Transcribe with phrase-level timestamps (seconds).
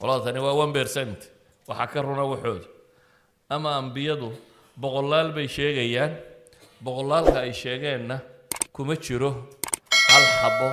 [0.00, 1.18] qolada tani waa one percent.
[1.68, 2.66] Waxaa ka runa waxooda
[3.50, 4.28] ama ambiyadu
[4.82, 6.12] boqolaal bay sheegayaan.
[6.84, 8.16] Boqolaalka ay sheegeenna
[8.72, 9.30] kuma jiro
[10.10, 10.68] hal xabo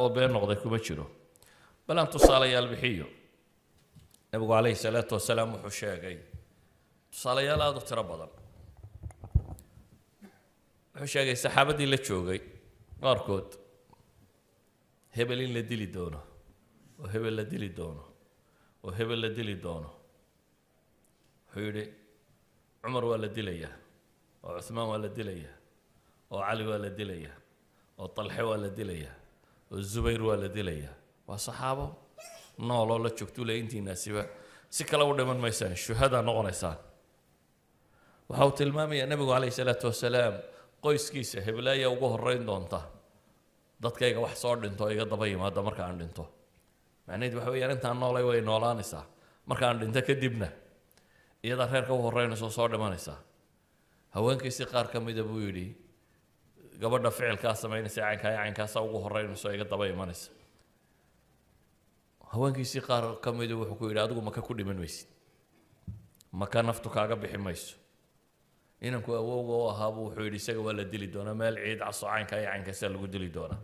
[0.00, 1.06] oo been noqday kuma jiro.
[1.86, 3.06] Bal aan tusaalayaal bixiyo.
[4.32, 6.16] Nabigu calayhi salaatu wasalaam wuxuu sheegay.
[7.12, 8.30] Tusaalayaal aada u tiro badan.
[10.94, 12.40] Wuxuu sheegay saxaabadii la joogay
[13.02, 13.48] qaarkood
[15.16, 16.20] hebel in la dili doono.
[17.00, 18.04] Oo hebel la dili doono
[18.84, 19.90] oo hebel la dili doono.
[21.46, 21.84] Wuxuu yidhi
[22.82, 23.72] cumar waa la dilayaa
[24.44, 25.54] oo cuhmaan waa la dilayaa
[26.32, 27.36] oo cali waa la dilayaa
[28.00, 29.14] oo talxe waa la dilayaa
[29.72, 30.94] oo zubayr waa la dilayaa
[31.28, 31.86] waa saxaabo
[32.68, 34.22] nooloo la joogtuu intiinaasiba
[34.74, 36.78] si kale u dhiman maysaan shuhadaa noqonaysaan.
[38.28, 40.34] Waxa uu tilmaamayaa nebigu calayhi salaatu wasalaam
[40.84, 42.80] qoyskiisa heblaaya ugu horeyn doonta.
[43.82, 46.24] Dadkayga wax soo dhinto iga daba yimaada marka aan dhinto
[47.06, 49.04] macnaheed waxa weeyaan intaan noolay way noolaanaysaa.
[49.46, 50.48] Marka aan dhinto kadibna
[51.44, 53.18] iyadaa reerka u horeynaysa oo soo dhimanaysaa
[54.14, 55.66] haweenkiisii qaar ka mida buu yidhi
[56.80, 60.30] gabadha ficilkaa samaynaysa caynkaa caynkaasa ugu horeynaysa oo iga daba imanaysa.
[62.32, 65.08] Haweenkiisii qaar ka midu wuxuu ku yidhi adigu maka ku dhiman maysid
[66.32, 67.76] maka naftu kaaga bixi mayso.
[68.80, 71.34] Inanku awowga u ahaabuu wuxuu yidhi isaga waa la dili doonaa.
[71.34, 73.60] Meel ciid caso caynka iyo caynkaasaa lagu dili doonaa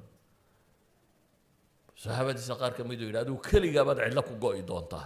[2.03, 5.05] saxaabadiisa qaar ka miduu yidhi adigu keligaa baad cidlo ku go'i doontaa.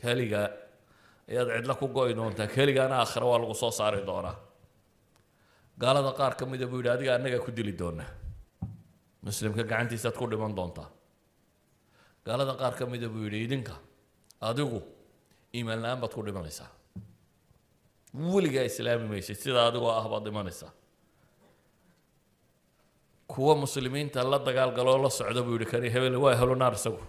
[0.00, 0.46] Keligaa
[1.30, 2.46] ayaad cidlo ku go'i doontaa.
[2.56, 4.36] Keligaana aakhira waa lagu soo saari doonaa.
[5.82, 8.08] Gaalada qaar ka mida buu yidhi adiga annagaa ku dili doonaa.
[9.26, 10.88] Muslimka gacantiisaad ku dhiman doontaa.
[12.26, 13.74] Gaalada qaar ka mida buu yidhi idinka
[14.48, 14.78] adigu
[15.56, 16.68] iimaan la'aan baad ku dhimanaysaa.
[18.34, 20.70] Weligaa islaami maysid sidaa adigoo ah baad dhimanaysaa
[23.26, 27.00] kuwa muslimiinta la dagaal dagaalgaloo la socdo buu yihi kani hebel waa ahlunaar isagu.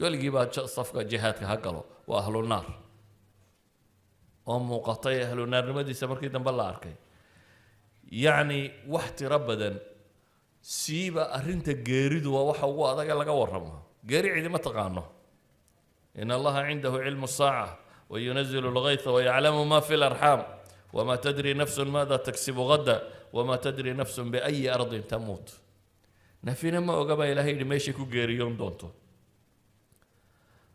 [0.00, 2.66] Weligiibaa safka jihaadka ha galo waa ahlunaar
[4.46, 6.92] oo muuqatay ahlunaarnimadiisa markii dambe la arkay.
[8.10, 9.80] Yacni wax tiro badan
[10.60, 13.72] siiba arrinta geeridu waa waxa ugu adaga laga warramo.
[14.06, 15.04] Geeri cidima taqaano.
[16.14, 17.78] In allaha cindahu cilmu saaca
[18.10, 20.44] wayunazilu lgayta wayaclamu ma fi larxaam
[20.92, 23.02] wama tadri nafsun maada taksibu gada
[23.36, 25.46] wamaa tadri nafsun biayi ardin tamuut
[26.46, 28.88] nafina ma ogabaa ilahay yidhi meeshay ku geeriyoon doonto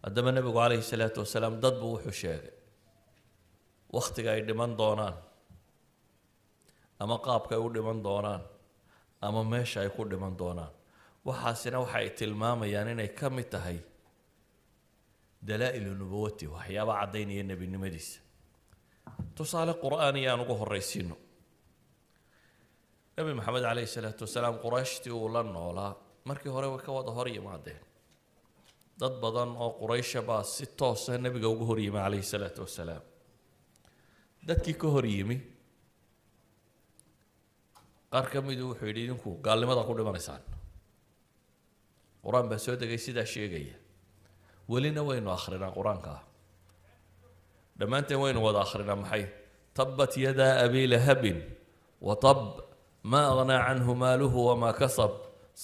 [0.04, 2.54] haddaba nebigu calayhi salaatu wasalaam dadbu wuxuu sheegay
[3.98, 5.16] wakhtiga ay dhiman doonaan
[7.04, 8.42] ama qaabka ay u dhiman doonaan
[9.28, 10.72] ama meesha ay ku dhiman doonaan
[11.28, 13.78] waxaasina waxay tilmaamayaan inay ka mid tahay
[15.48, 18.20] dalaa-ilu nubuwati waxyaaba caddaynaya nebinimadiisa
[19.36, 21.16] tusaale qur'aan ugu horraysiino
[23.20, 25.92] nebi maxamed calayhi salaatu wasalaam qurayshtii uu la noolaa.
[26.30, 27.82] Markii hore way ka wada hor yimaadeen.
[29.00, 33.04] Dad badan oo quraysha baa si toosa nebiga uga hor yimi calayhi salaatu wasalaam
[34.48, 35.38] dadkii ka hor yimi
[38.12, 40.42] qaar ka midu wuxuu yidhi idinku gaalnimada ku dhimanaysaan.
[42.24, 43.76] Qur'aan baa soo degay sidaa sheegaya.
[44.72, 46.14] Welina waynu akhrinaa qur'aanka.
[47.80, 49.24] Dhammaanteen waynu wada akhrinaa maxay?
[49.78, 51.38] Tabat yadaa abi lahabin
[52.08, 52.40] watab
[53.04, 55.12] ma aghnaa canhu maaluhu wamaa kasab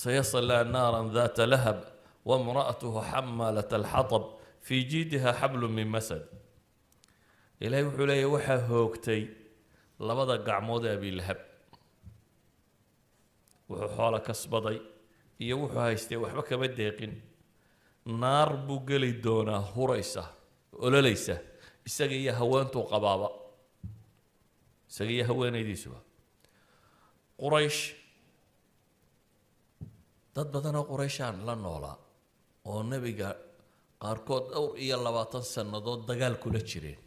[0.01, 1.77] sayaslaa naaran daata lahab
[2.29, 4.23] wamra'atuhu xamaalat alxatab
[4.65, 6.23] fii jiidiha xablu min masad.
[7.63, 9.21] Ilaahay wuxuu leeyahy waxaa hoogtay
[10.07, 11.39] labada gacmood ee abi lahab.
[13.69, 14.77] Wuxuu xoola kasbaday
[15.43, 17.13] iyo wuxuu haystay waxba kama deeqin
[18.21, 20.23] naar buu geli doonaa huraysa
[20.85, 21.35] ololaysa
[21.87, 23.27] isaga iyo haweentuu qabaaba.
[24.89, 25.99] Isaga iyo haweenaydiisuba
[27.42, 27.80] quraysh
[30.36, 31.96] dad badanoo qurayshaan la noolaa
[32.70, 33.28] oo nebiga
[34.02, 37.00] qaarkood dhowr iyo labaatan sannadood dagaal kula jireen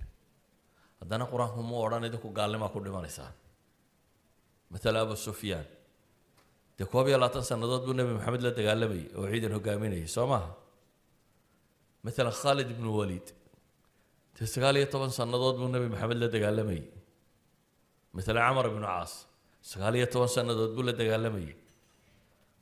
[0.99, 3.33] haddana qur-aanku mu odhan idinku gaalnimaa ku dhimanaysaan
[4.73, 5.67] matala abu sufyaan
[6.77, 10.51] dee koob iyo labaatan sannadood buu nebi maxamed la dagaalamayay oo ciidan hogaaminayay soo maaha
[12.09, 13.27] مثلا خالد بن الوليد
[14.35, 16.81] تسقال يطبن سنضود بن النبي محمد لدقالمي
[18.17, 18.83] مثلا عمر بن
[19.70, 21.54] sagaal-iyo toban sannadood buu la dagaalamayay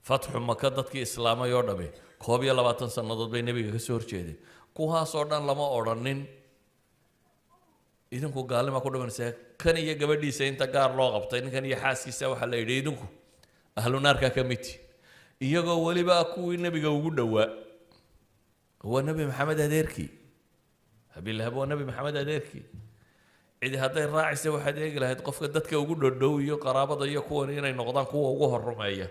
[0.08, 1.88] fatxu maka dadkii islaamay oo dhami
[2.24, 4.38] koob iyo labaatan sannadood bay nebiga ka soo horjeedeen
[4.76, 6.20] kuwaasoo dhan lama odhanin
[8.14, 9.32] idinku gaalnima ku dhimanaysaa
[9.62, 13.06] kan iyo gabadhiisa inta gaar loo qabtay ninkan iyo xaaskiisa waxaa la yidhi idinku
[13.80, 14.72] ahlu naarka ka midti
[15.46, 17.48] iyagoo weliba kuwii nebiga ugu dhowaa.
[18.90, 20.08] Waa nebi maxamed adeerkii
[21.14, 22.62] habiilahab waa nebi maxamed adeerkii
[23.60, 27.72] cidi hadday raacaysa waxaad eegi lahayd qofka dadka ugu dhodhow iyo qaraabada iyo kuwan inay
[27.80, 29.08] noqdaan kuwa ugu horumeeya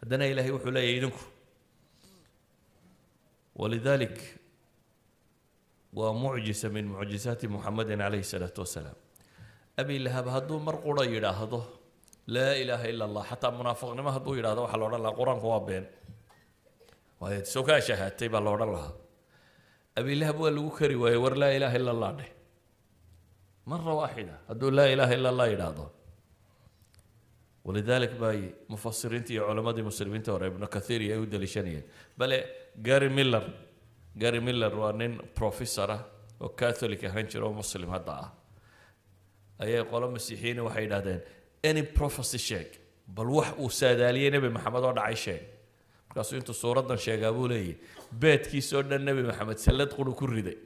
[0.00, 1.22] haddana ilaahay wuxuu leeyahay idinku.
[3.60, 4.16] Walidalik
[5.98, 8.96] waa mucjisa min mucjisaati muxamedin calayhi salaatu wasalaam.
[9.80, 11.60] Abi lahab hadduu mar qura yidhaahdo
[12.34, 15.84] laa ilaaha ila allah xataa munaafiqnimo hadduu yidhahdo waxaa la odhan lahaa qur'aanku waa been.
[17.20, 18.92] Waayo soo kaa shahaatay baa la odhan lahaa.
[19.98, 22.30] Abi lahab waa lagu kari waayey war laa ilaaha ila allah dheh
[23.70, 25.84] mara waaxida hadduu laa ilaaha ila allah yidhaahdo
[27.64, 28.38] walidalik bay
[28.72, 31.84] mufasiriinta iyo culammadii muslimiinta hore ibnu kathiir iyo ay u daliishanayeen
[32.18, 32.38] bale
[32.86, 33.44] gary miller
[34.22, 36.00] gary miller waa nin professor ah
[36.40, 38.28] oo catholic ahaan jira oo muslim hadda ah
[39.64, 41.20] ayay qolo masiixiyiin waxay yidhahdeen
[41.70, 42.68] any prophecy sheeg
[43.16, 45.42] bal wax uu saadaaliyey nebi maxamed oo dhacay sheeg
[46.08, 47.74] markaasuu intuu suuraddan sheegaa buu leeyahy
[48.22, 50.58] beedkiisoo dhan nebi maxamed sallad quru ku riday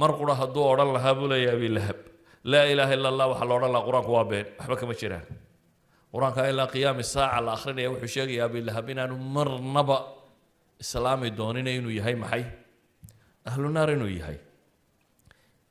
[0.00, 1.98] mar qura hadduu odhan lahaa buu leeyahy abi lahab
[2.44, 4.46] laa ilaaha ila allah waxaa la odhan lahaa qur'aanku waa been.
[4.58, 5.26] Waxba kama jiraan
[6.12, 9.96] qur'aanka ilaa qiyaami saaca la akhrinaya wuxuu sheegayaa abi lahab inaanu marnaba
[10.82, 12.44] islaami doonina inuu yahay maxay?
[13.48, 14.38] Ahlu naar inuu yahay.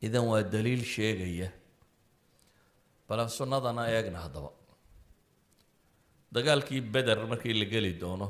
[0.05, 1.49] Idan waa daliil sheegaya.
[3.07, 4.49] Balan sunnadana eegna haddaba.
[6.35, 8.27] Dagaalkii beder markii la geli doono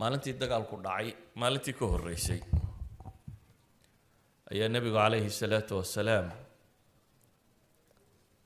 [0.00, 1.08] maalintii dagaalku dhacay
[1.40, 2.40] maalintii ka horreysay
[4.52, 6.26] ayaa nebigu calayhi salaatu wasalaam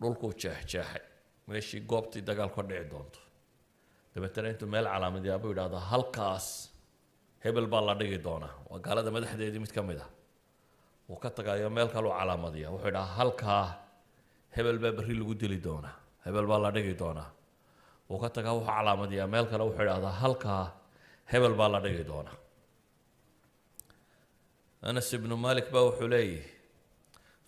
[0.00, 1.02] dhulkuu jeexjeexay.
[1.48, 3.20] Meeshii goobtii dagaal ka dhici doonto.
[4.14, 6.46] Dabeetana intuu meel calaamadiyaa buu yidhahdaa halkaas
[7.44, 8.52] hebel baa la dhigi doonaa.
[8.70, 10.08] Waa gaalada madaxdeedii mid ka mid ah.
[11.08, 13.64] Wuu ka tagayo meel kaluu calaamadiya wuxuu yidhahaa halkaa
[14.56, 15.94] hebel baa berri lagu dili doonaa.
[16.24, 17.28] Hebel baa la dhigi doonaa.
[18.10, 20.64] Wuu ka tagaa wuxuu calaamadiyaa meel kale wuxuu idhahdaa halkaa
[21.32, 22.36] hebel baa la dhigi doonaa.
[24.88, 26.42] Anas ibnu malik baa wuxuu leeyahy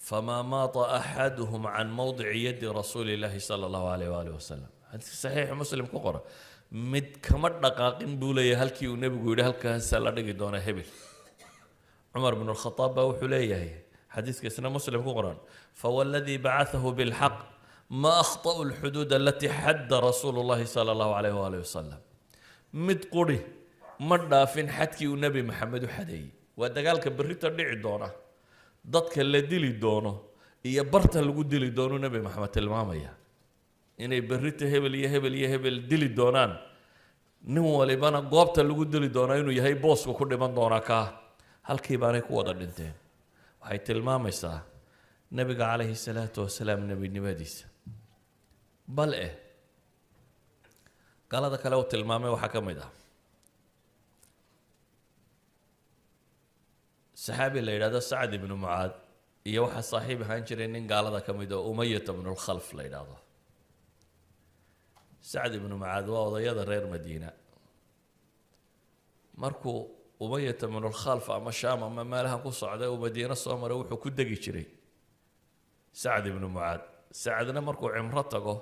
[0.08, 5.54] famaa maata axaduhum can mowdici yadi rasuuli illaahi sala allahu alayh waalih wasalam xadiiska saxiixa
[5.62, 6.20] muslim ku qora
[6.92, 10.88] mid kama dhaqaaqin buu leeyahay halkii uu nebigu yidhi halkaasaa la dhigi doonaa hebel
[12.12, 13.70] cumar bnu lkhadaab baa wuxuu leeyahay
[14.14, 15.38] xadiiska isna muslim ku qoran
[15.82, 17.36] fawladii bacaahu bilxaq
[18.02, 22.00] ma akhta'u lxuduud alatii xadda rasuulu llahi sala allahu alayh waalih wasalam
[22.88, 23.38] mid quri
[24.08, 26.28] ma dhaafin xadkii uu nebi maxamed u xadeeyey
[26.60, 28.08] waa dagaalka berrita dhici doona
[28.84, 30.12] dadka la dili doono
[30.64, 33.10] iyo barta lagu dili doono nebi maxamed tilmaamaya.
[33.98, 36.52] Inay berrita hebel iyo hebel iyo hebel dili doonaan.
[37.44, 41.04] Nin walibana goobta lagu dili doonaa inuu yahay boosku ku dhiman doonaa kaa
[41.68, 42.94] halkii baanay ku wada dhinteen.
[43.62, 44.58] Waxay tilmaamaysaa
[45.36, 47.64] nebiga calayhi salaatu wasalaam nebinimadiisa.
[48.96, 49.32] Bal eh
[51.30, 52.90] galada kale uu tilmaamay waxaa ka mid ah
[57.24, 58.92] saxaabi la yidhahdo sacad ibnu mucaad
[59.50, 63.16] iyo waxaa saaxiib ahaan jiray nin gaalada ka mid oo umayata bnulkhalf la yidhaahdo
[65.30, 67.30] sacad ibnu mucaad waa odayada reer madiina.
[69.42, 69.78] Markuu
[70.24, 74.36] umayata bnulkhalf ama shaam ama meelaha ku socday uu madiino soo maray wuxuu ku degi
[74.44, 74.66] jiray
[75.92, 76.80] sacad ibnu mucaad.
[77.22, 78.54] Sacadna markuu cimro tago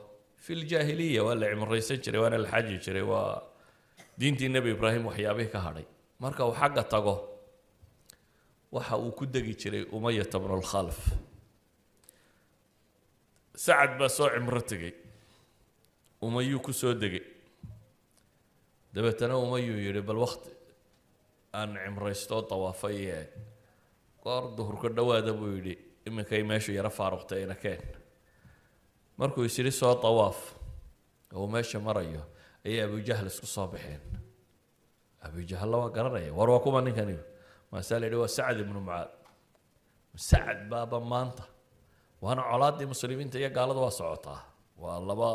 [0.45, 3.43] fi ljaahiliya waa la cimraysan jiray waana la xaji jiray waa
[4.19, 5.87] diintii nebi ibraahim waxyaabihii ka hadhay.
[6.23, 7.15] Marka uu xagga tago
[8.73, 10.99] waxa uu ku degi jiray umayata bnulkhalf
[13.65, 14.95] sacad baa soo cimro tegey.
[16.23, 17.25] Umayuu ku soo degay
[18.95, 20.51] dabeetana umayuu yidhi bal wakti
[21.55, 23.29] aan cimraystoo dawaafay eeg
[24.23, 25.75] goor duhurka dhowaada buu yidhi
[26.07, 27.83] iminkay meeshu yaro faaruqtay ina keen.
[29.19, 30.39] Markuu is yidhi soo dawaaf.
[31.35, 32.23] Oo uu meesha marayo
[32.67, 34.01] ayay abujahl isku soo baxeen
[35.23, 37.17] abujahalla waa garanaya war waa kuma ninkani
[37.73, 39.11] maasaa la yidhi waa sacad ibnu mucaad
[40.29, 41.45] sacad baaba maanta.
[42.23, 44.41] Waana colaaddii muslimiinta iyo gaalada waa socotaa.
[44.83, 45.31] Waa laba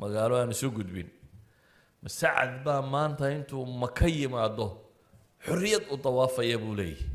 [0.00, 1.08] magaalo aan isu gudbin.
[2.06, 4.66] Sacad baa maanta intuu maka yimaado
[5.46, 7.06] xorriyad u dawaafaya buu leeyahy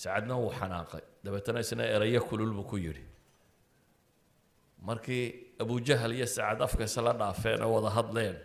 [0.00, 1.02] sacadna wuu xanaaqay.
[1.24, 3.04] Dabeetana isna erayo kulul buu ku yidhi.
[4.86, 5.24] Markii
[5.60, 8.36] abujahal iyo sacad afka isla dhaafeen oo wada hadleen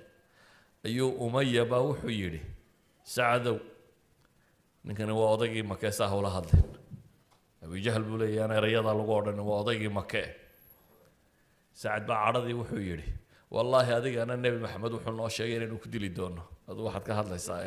[0.85, 2.41] ayuu umaya baa wuxuu yidhi
[3.13, 3.57] sacadow
[4.85, 6.67] ninkani waa odaygii make saa hawla hadleen
[7.63, 10.21] abujahal buu leeyahy aan erayadaa lagu odhan waa odaygii make
[11.81, 13.09] sacad baa cadhadii wuxuu yidhi
[13.55, 17.59] wallaahi adigana nebi maxamed wuxuu noo sheegay inaynu ku dili doono adu waxaad ka hadlaysaa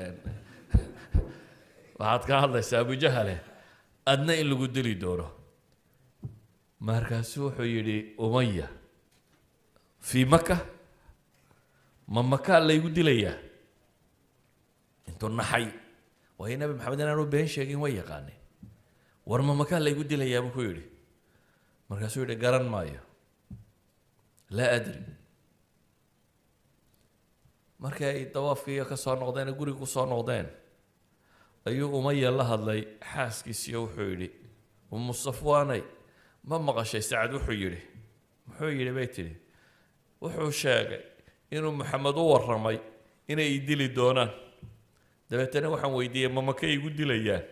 [2.01, 3.35] waxaad ka hadlaysaa abujahale
[4.13, 5.27] adna in lagu dili doono
[6.89, 7.97] markaasu wuxuu yidhi
[8.27, 8.69] umaya
[10.09, 10.57] fii maka
[12.15, 13.37] ma makaa laygu dilayaa
[15.09, 15.67] intuu naxay
[16.39, 18.33] waayo nebi maxamed inaanu been sheegin way yaqaane
[19.29, 20.85] war ma makaa laygu dilayaa buu ku yidhi.
[21.89, 23.01] Markaasuu yidhi garan maayo.
[24.57, 25.01] Laa adri.
[27.79, 30.47] Markii ay dawaafkiiyo ka soo noqdeen ee guriga ku soo noqdeen
[31.67, 32.81] ayuu umaya la hadlay
[33.13, 34.29] xaaskiisiiyo wuxuu yidhi
[34.91, 35.83] umu safwaanay
[36.49, 37.03] ma maqashay?
[37.03, 37.81] Sacad wuxuu yidhi
[38.47, 39.35] muxuu yidhi bay tidhi
[40.23, 41.03] wuxuu sheegay
[41.55, 42.79] inuu maxamed u warramay
[43.29, 44.31] inay i dili doonaan
[45.31, 47.43] dabeetana waxaan weydiiyey ma makay igu dilayaan?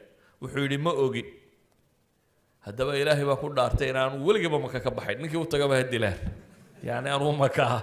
[0.40, 1.22] Wuxuu yidhi ma ogi.
[2.66, 5.18] Haddaba ilaahay baa ku dhaartay in aanu weligiiba maka ka baxayn.
[5.22, 6.18] Ninkii u tagaba ha dilaan.
[6.84, 7.82] Yacni anuu makaa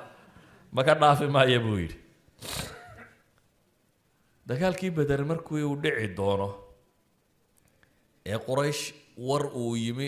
[0.72, 1.98] maka dhaafi maaya buu yidhi.
[4.48, 6.50] Dagaalkii beder markii uu dhici doono
[8.26, 8.84] ee quraysh
[9.18, 10.08] war uu yimi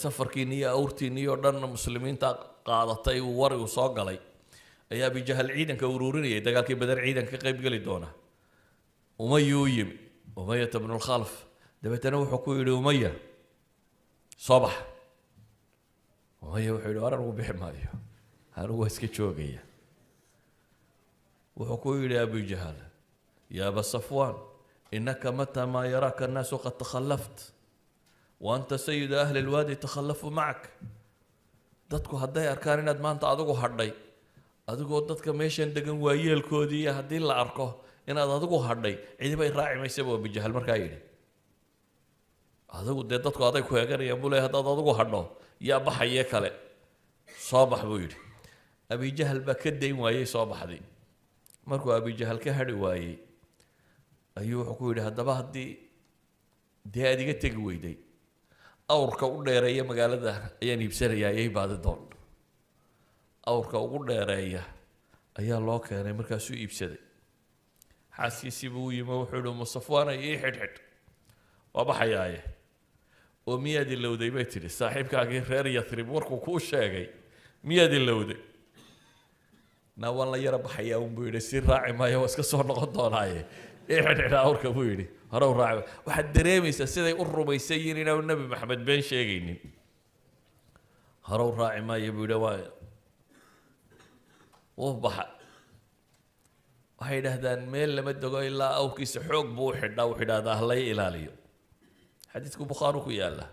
[0.00, 2.28] safarkiini iyo awrtiini oo dhan muslimiinta
[2.66, 4.18] qaadatay uu war uu soo galay
[4.92, 6.40] ayaa abijahal ciidanka ururinayay.
[6.46, 8.08] Dagaalkii beder ciidanka ka qayb geli doona
[9.18, 9.96] umaya u yimi
[10.36, 11.32] umayata bnu lkhalf
[11.82, 13.10] dabeetana wuxuu ku yidhi umaya
[14.46, 14.74] soo bax
[16.42, 17.90] umaya wuxuu yidhi war anigu bixi maayo
[18.56, 19.60] anigu waa iska joogaya.
[21.56, 22.78] Wuxuu ku yidhi abujahal
[23.50, 24.34] ya aba safwan
[24.90, 27.38] inaka mata maa yaraaka annaasu qad takhalaft
[28.40, 30.62] wa anta sayidu ahli lwaadi takhallafuu macak
[31.90, 33.90] dadku hadday arkaan inaad maanta adigu hadhay
[34.70, 37.66] adigoo dadka meeshan degan waayeelkoodii iyo haddii la arko
[38.10, 40.98] inaad adigu hadhay cidibay raaci maysa buu abujahal markaa yidhi.
[42.78, 45.20] Adigu dee dadku aday ku eeganayaan buu leey haddaad adigu hadho
[45.68, 46.50] yaa baxaye kale.
[47.48, 48.16] Soo bax buu yidhi.
[48.92, 50.82] Abijahal baa ka dayn waayey soo baxday
[51.70, 53.14] markuu abijahal ka hadhi waayey
[54.40, 55.70] ayuu wuxuu ku yidhi haddaba haddii
[56.92, 57.96] dee aad iga tegi weyday
[58.94, 60.32] awrka u dheereeya magaalada
[60.62, 62.02] ayaan iibsanayaa ayay baadi doon.
[63.50, 64.62] Awrka ugu dheereeya
[65.40, 67.00] ayaa loo keenay markaasuu iibsaday
[68.16, 70.76] xaaskiisiibuu u yimi wuxuu yihi musafwaanay ii xidhxidh
[71.74, 72.40] waa baxayaaye
[73.46, 74.68] oo miyaad ilowday bay tidhi.
[74.68, 77.06] Saaxiibkaagii reer yathrib warkuu kuu sheegay
[77.64, 78.38] miyaad ilowday
[79.96, 81.40] naa waan la yara baxayaa unbuu yidhi.
[81.40, 83.44] Si raaci maayo waa iska soo noqon doonaaye.
[83.90, 85.06] Ii xidhxidha awrka buu yidhi.
[85.32, 85.82] Hore u raaci.
[86.06, 89.58] Waxaad dareemaysaa siday u rumaysan yihiin inaanu nebi maxamed been sheegaynin.
[91.28, 92.34] Hore raaci maayo buu yidhi.
[92.44, 92.58] Waa
[94.78, 95.24] wuu baxa
[97.00, 101.32] waxay idhaahdaan meel lama dego ilaa awrkiisa xoog buu u xidhaa wuxuu halay ilaaliyo.
[102.32, 103.46] Xadiidku bukhaari ku yaalla.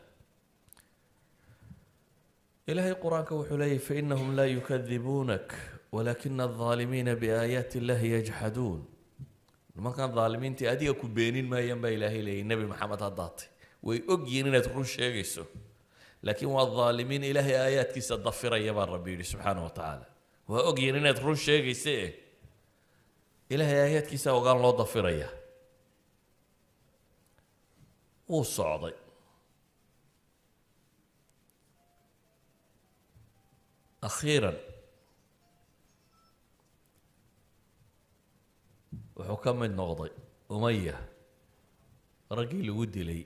[2.68, 5.48] Ilaahay qur'aanka wuxuu leeyahy fainahum laa yukadibuunak
[5.96, 8.82] walaakina aldaalimiina biaayaati illahi yajxaduun
[9.76, 13.48] nimankan daalimiintii adiga ku beenin maayaan baa ilaahay leeyay nebi maxamed haddaatay
[13.88, 15.44] way og yihiin inaad run sheegayso.
[16.24, 20.06] Laakiin waa daalimiin ilaahay aayaadkiisa dafiraya baa rabbi yidhi subxaana wa tacaala
[20.52, 21.96] waa og yihiin inaad run sheegayse
[23.54, 25.30] ilaahay aayaadkiisa ogaan loo dafiraya.
[28.30, 28.96] Wuu socday.
[34.08, 34.58] Akhiiran.
[39.18, 40.12] Wuxuu ka mid noqday
[40.50, 40.96] umaya
[42.38, 43.22] raggii lagu dilay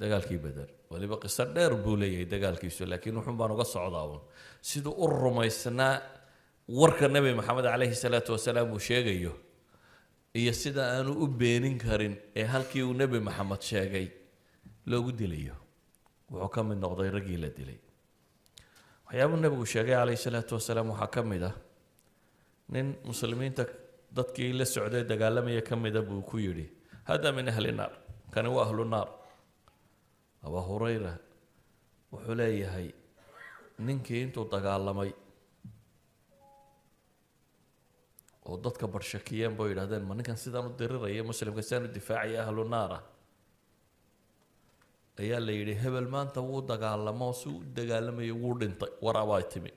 [0.00, 4.22] dagaalkii beder waliba qiso dheer buu leeyahay dagaalkiisu laakiin wuxun baan uga socdaa uun.
[4.68, 5.94] Siduu u rumaysnaa
[6.68, 9.32] warka nebi maxamed calayhi salaatu wasalaam uu sheegayo
[10.40, 14.06] iyo sida aanu u beenin karin ee halkii uu nebi maxamed sheegay
[14.86, 15.54] loogu dilayo.
[16.30, 17.78] Wuxuu ka mid noqday raggii la dilay.
[19.06, 21.54] Waxyaabuu nebigu sheegay calayhi salaatu wasalaam waxaa ka mid ah
[22.72, 23.64] nin muslimiinta
[24.16, 26.66] dadkii la socday dagaalamaya ka mida buu ku yidhi
[27.08, 27.92] hada min ahli naar
[28.34, 29.08] kani waa ahlu naar.
[30.46, 31.12] Abaa hurayra
[32.12, 32.88] wuxuu leeyahay
[33.86, 35.10] ninkii intuu dagaalamay
[38.48, 42.64] oo dadka barshakiyeen boo yidhahdeen ma ninkan sidaan u diriraya muslimka sidaan u difaacaya ahlu
[42.74, 42.98] naara?
[45.22, 48.90] Ayaa la yidhi hebel maanta wuu dagaalamo si u dagaalamayo wuu dhintay.
[49.04, 49.70] War abaa timi.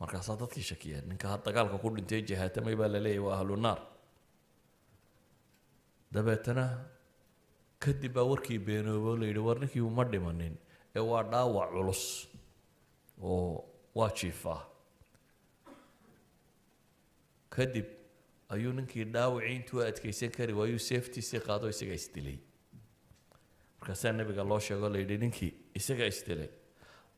[0.00, 3.80] Markaasaa dadkii shakiyeen ninka dagaalka ku dhintay jihaatamay baa la leeyahy waa ahlu naar.
[6.14, 6.64] Dabeetana
[7.82, 10.54] kadib baa warkii beenoobo la yidhi war ninkii uma dhimanin
[10.96, 12.02] ee waa dhaawac culus
[13.22, 13.64] oo
[13.98, 14.60] waa jiifaa
[17.56, 17.86] kadib
[18.54, 22.38] ayuu ninkii dhaawacii intuu adkaysan kari waayuu seeftiisii qaado isaga isdilay?
[23.80, 26.48] Markaasaa nabiga loo sheego la yidhi ninkii isaga isdilay.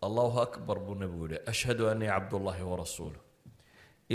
[0.02, 3.20] Allahu akbar buu nabigu yihi ashhadu anii cabdullaahi warasuuluh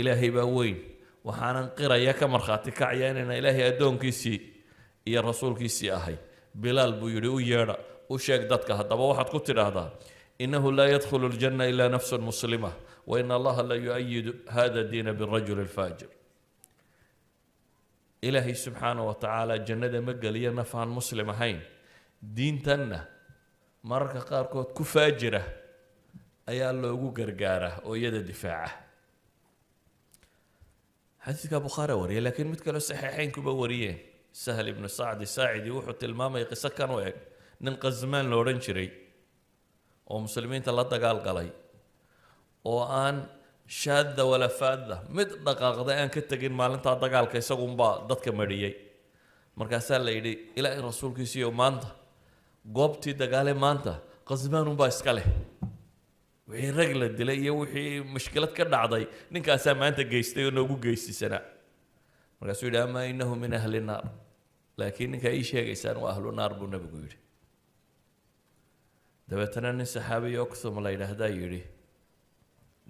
[0.00, 0.76] ilaahay baa weyn
[1.24, 4.38] waxaanan qiraya ka markhaati kacaya inayna ilaahay addoonkiisii
[5.08, 6.16] iyo rasuulkiisii ahay
[6.54, 7.76] bilaal buu yidhi u yeedha
[8.10, 9.88] u sheeg dadka haddaba waxaad ku tidhaahdaa
[10.44, 12.72] inahu laa yadkhulu ljanna ilaa nafsun muslima
[13.10, 16.10] wain allaha la yu-ayidu hada diina birajuli lfaajir
[18.28, 21.60] ilaahay subxaana wa tacaala jannada ma geliyo naf aan muslim ahayn
[22.36, 22.98] diintanna
[23.90, 25.42] mararka qaarkood ku faajira
[26.52, 28.72] ayaa loogu gargaaraa oo iyada difaaca
[31.24, 33.96] xadiidka bukhaari wariya laakiin mid kaleo saxiixeynkuba wariyeen
[34.44, 37.16] sahl ibnu sacdi saacidi wuxuu tilmaamaya qiso kan u eg
[37.64, 38.88] nin qasmaan la odhan jiray
[40.10, 41.48] oo muslimiinta la dagaal galay
[42.64, 43.16] oo aan
[43.80, 48.74] shaadda wala faadda mid dhaqaaqda aan ka tegin maalintaa dagaalka isagunbaa dadka mariyey
[49.58, 51.88] markaasaa la yidhi ilaahay rasuulkiisiiyo maanta
[52.76, 53.92] goobtii dagaale maanta
[54.28, 55.26] qasmaanunbaa iska leh.
[56.48, 61.42] Wixii rag la dilay iyo wixii mushkilad ka dhacday ninkaasaa maanta geystay oo noogu geystisanaa
[62.40, 64.04] markaasuu yidhi amaa innahu min ahli naar.
[64.78, 67.18] Laakiin ninkaa ii sheegaysaan waa ahlu naar buu nebigu yidhi.
[69.30, 71.60] Dabeetana nin saxaabiyo okthum la yidhaahdaa yidhi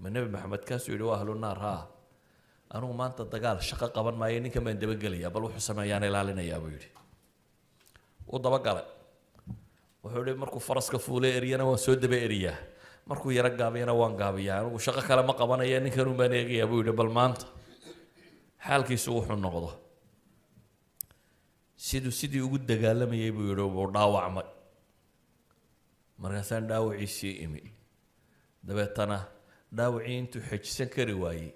[0.00, 1.83] ma nebi maxamed kaasuu yidhi waa ahlu naar haa.
[2.75, 6.88] Anugu maanta dagaal shaqo qaban maayo ninkan baan dabagelayaa bal wuxuu sameeyaan ilaalinayaa buu yidhi.
[8.33, 8.87] Uu dabagalay.
[10.05, 12.57] Wuxuu yidhi markuu faraska fuulay eryana waan soo daba eriyaa.
[13.09, 14.59] Markuu yaro gaabiyana waan gaabiyaa.
[14.61, 16.93] Anigu shaqo kale ma qabanaya ninkanun baan eegayaa buu yidhi.
[17.00, 17.47] Bal maanta
[18.67, 19.71] xaalkiisu wuxuu noqdo
[21.87, 24.47] siduu sidii ugu dagaalamayay buu yidhi buu dhaawacmay.
[26.21, 27.62] Markaasaan dhaawaciisii imi.
[28.67, 29.19] Dabeetana
[29.76, 31.50] dhaawacii intuu xejisan kari waayey.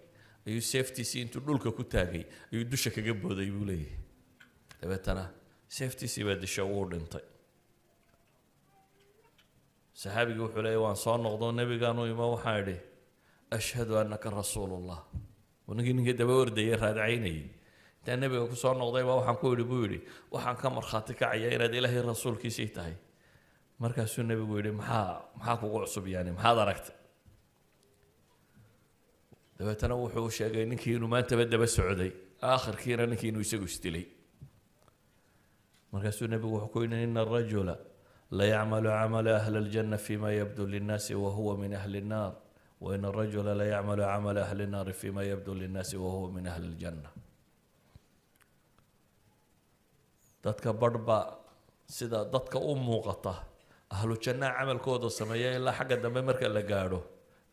[0.47, 3.99] Ayuu seeftiisii intuu dhulka ku taagay ayuu dusha kaga booday buu leeyahay.
[4.81, 5.25] Dabeetana
[5.76, 7.25] seeftiisii baa disha wuu dhintay.
[10.00, 12.76] Saxaabigii wuxuu leeyahy waan soo noqdo nebigaanu imo waxaan idhi
[13.57, 15.00] ashhadu annaka rasuulullah.
[15.76, 17.40] Ninkii ninkii daba ordayay raadcaynayay
[18.00, 19.99] intaan nebiga ku soo noqdayba waxaan ku idhi buu yidhi
[20.35, 22.95] waxaan ka markhaati kacaya inaad ilaahay rasuulkiisii tahay.
[23.83, 26.97] Markaasuu nebigu yidhi maxaa maxaa kugu cusub yaani maxaad aragtay
[29.62, 32.11] dabeetana wuxuu sheegay ninkii inuu maantaba daba socday
[32.42, 34.07] aakhirkiina ninkii isagu isdilay.
[35.92, 37.75] Markaasuu nebigu wuxuu ku yidhi ina arajula
[38.38, 42.33] layacmalu camala ahli aljanna fima yabdu linnaasi wahuwa min ahli nnaar
[42.81, 47.11] wain arajula layacmalu camala ahli nnaari fima yabdu linnaasi wahuwa min ahli ljanna
[50.45, 51.19] dadka badhba
[51.87, 53.35] sida dadka u muuqata
[53.95, 57.01] ahlu jannaa camalkooda sameeya ilaa xagga dambe marka la gaadho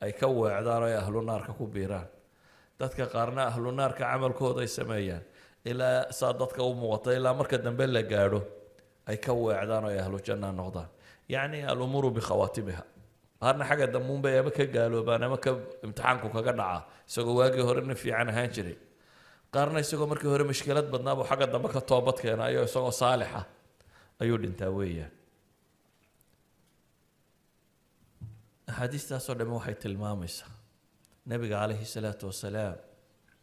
[0.04, 2.08] ay ka weecdaan oo ay ahlu naarka ku biiraan.
[2.80, 5.24] Dadka qaarna ahlu naarka camalkooda ay sameeyaan
[5.66, 8.42] ilaa saa dadka u muuqata ilaa marka dambe la gaadho
[9.10, 10.88] ay ka weecdaan oo ay ahlu jannaa noqdaan.
[11.34, 12.84] Yacni alumuuru bikhawaatimiha
[13.42, 15.52] qaarna xagga dambuunbay ama ka gaaloobaan ama ka
[15.86, 16.82] imtixaanku kaga dhacaa.
[17.10, 18.78] Isagoo waagii hore nin fiican ahaan jiray.
[19.54, 23.42] Qaarna isagoo markii hore mushkilad badnaabuu xagga dambe ka toobad keenayo isagoo saalixa
[24.22, 25.12] ayuu dhintaa weeyaan
[28.70, 30.52] axaadiistaasoo dhamme waxay tilmaamaysaa.
[31.30, 32.78] Nebiga calayhi salaatu wasalaam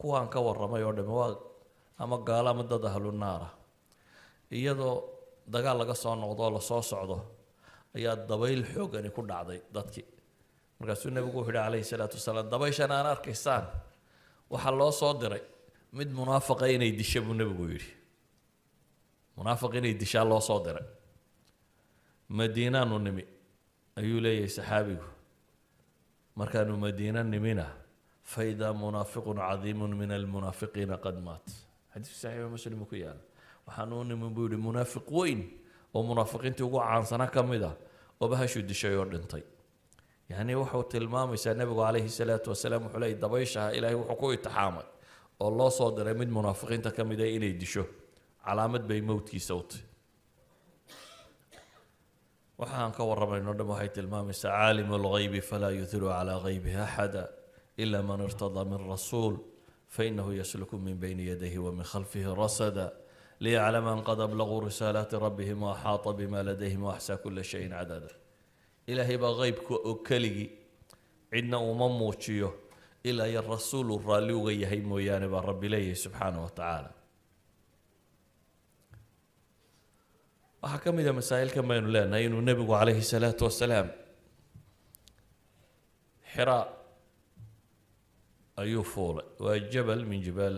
[0.01, 1.35] kuwaan ka warramay oo dhamme waa
[2.03, 3.49] ama gaalo ama dad ahlu naara
[4.59, 4.95] iyadoo
[5.55, 7.17] dagaal laga soo noqdo oo la soo socdo
[7.97, 10.07] ayaa dabayl xoogani ku dhacday dadkii.
[10.79, 13.65] Markaasuu nebigu wuxuu yihi calayhi salaatu wasalaam dabayshan aan arkaysaan
[14.53, 15.43] waxaa loo soo diray
[15.99, 17.91] mid munaafaqa inay disha buu nebigu yidhi.
[19.37, 20.87] Munaafiq inay dishaa loo soo diray.
[22.37, 23.25] Madiinaanu nimi
[23.99, 25.07] ayuu leeyahay saxaabigu
[26.37, 27.66] markaanu madiina nimina
[28.33, 31.46] faidaa munaafiqun cadiimun min almunaafiqiina qad maat.
[31.92, 33.22] Xadiisku saxiixa muslim ku yaalla
[33.66, 35.40] waxaanu u nimin buu yihi munaafiq weyn
[35.94, 37.75] oo munaafiqiintii ugu caansana ka mid ah
[38.20, 39.42] oo bahashuu dishay oo dhintay.
[40.31, 44.87] Yacni wuxuu tilmaamaysaa nebigu calayhi salaatu wasalaam wuxuu leeyay dabayshaha ilaahay wuxuu ku itixaamay
[45.40, 47.85] oo loo soo diray mid munaafiqiinta ka mid ah inay disho.
[48.44, 49.83] Calaamad bay mowdkiisa u tahy
[52.61, 57.25] waxaan ka warramayno dhan waxay tilmaamaysaa caalimu lghaybi falaa yuhiru calaa haybihi axada
[57.83, 59.35] ila man irtadaa min rasuul
[59.97, 62.87] fainahu yasluku min bayni yadayhi wa min khalfihi rasada
[63.45, 68.09] liyaclama an qad ablaguu risaalaati rabbihim waaxaata bima ladayhim waaxsaa kula shayin cadada
[68.90, 70.49] ilaahay baa qeybka oo keligii
[71.33, 72.51] cidna uma muujiyo
[73.05, 76.90] ilaa iyo rasuulu raalli uga yahay mooyaane baa rabbi leeyahay subxaana wa tacaala
[80.62, 83.88] waxaa ka mid a masaa'ilkan baynu leenahay inuu nebigu calayhi salaatu wasalaam
[86.33, 86.64] xiraa
[88.62, 89.27] ayuu fuulay.
[89.45, 90.57] Waa jabal min jibaal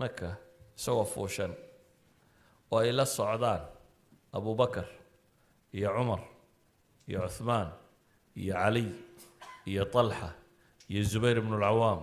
[0.00, 0.30] maka
[0.78, 1.52] isagoo fuushan
[2.72, 3.62] oo ay la socdaan
[4.36, 4.86] abubakar
[5.76, 6.22] iyo cumar
[7.08, 7.68] iyo cuhmaan
[8.40, 8.88] iyo caliy
[9.70, 10.28] iyo talxa
[10.90, 12.00] iyo zubayr ibnu lcawaam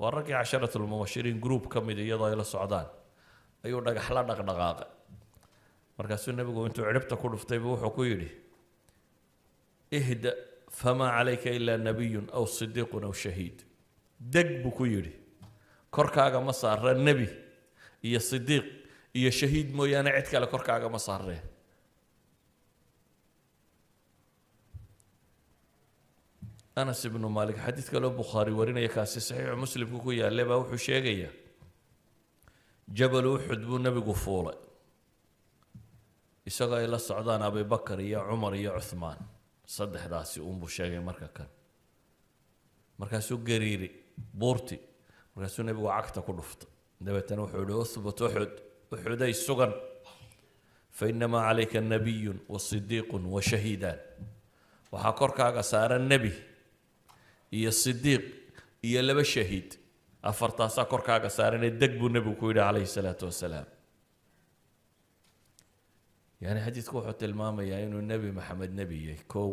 [0.00, 2.86] waa raggii casharat lmubashiriin group ka mid iyadoo ay la socdaan.
[3.64, 4.88] Ayuu dhagax la dhaqdhaqaaqay
[5.98, 8.28] markaasuu nebigu intuu cidhibta ku dhuftaybu wuxuu ku yidhi
[9.98, 10.30] ihda
[10.80, 13.56] famaa calayka ilaa nabiyun aw sidiiqun aw shahiid.
[14.34, 15.12] Deg buu ku yidhi
[15.90, 17.28] korkaaga ma saara nebi
[18.08, 18.66] iyo sidiiq
[19.18, 21.44] iyo shahiid mooyaane cid kale korkaaga ma saareen
[26.80, 31.32] anas ibnu maalik xadiid kaloo bukhaari warinaya kaasi saxiixu muslimku ku yaallay baa wuxuu sheegayaa
[32.98, 34.56] jabal uxud buu nebigu fuulay
[36.48, 39.18] isagoo ay la socdaan abibakar iyo cumar iyo cuhmaan
[39.76, 41.48] saddexdaasi uunbuu sheegay marka kan.
[42.98, 43.88] Markaasuu gariiri
[44.40, 44.76] buurti.
[45.34, 46.68] Markaasuu nebigu cagta ku dhuftay.
[47.04, 48.52] Dabeetana wuxuu yihi uhbut uxud
[48.92, 49.72] uxuday sugan.
[50.98, 53.98] Fainamaa calayka nabiyun wa sidiiqun wa shahiidaan.
[54.92, 56.32] Waxaa korkaaga saaran nebi
[57.58, 58.24] iyo sidiiq
[58.88, 59.70] iyo laba shahiid.
[60.30, 63.66] Afartaasaa korkaaga saaranee deg buu nebigu ku yidhi calayhi salaatu wasalaam
[66.40, 69.22] yani xadiidku wuxuu tilmaamayaa inuu nebi maxamed nebi yahay.
[69.32, 69.48] Kow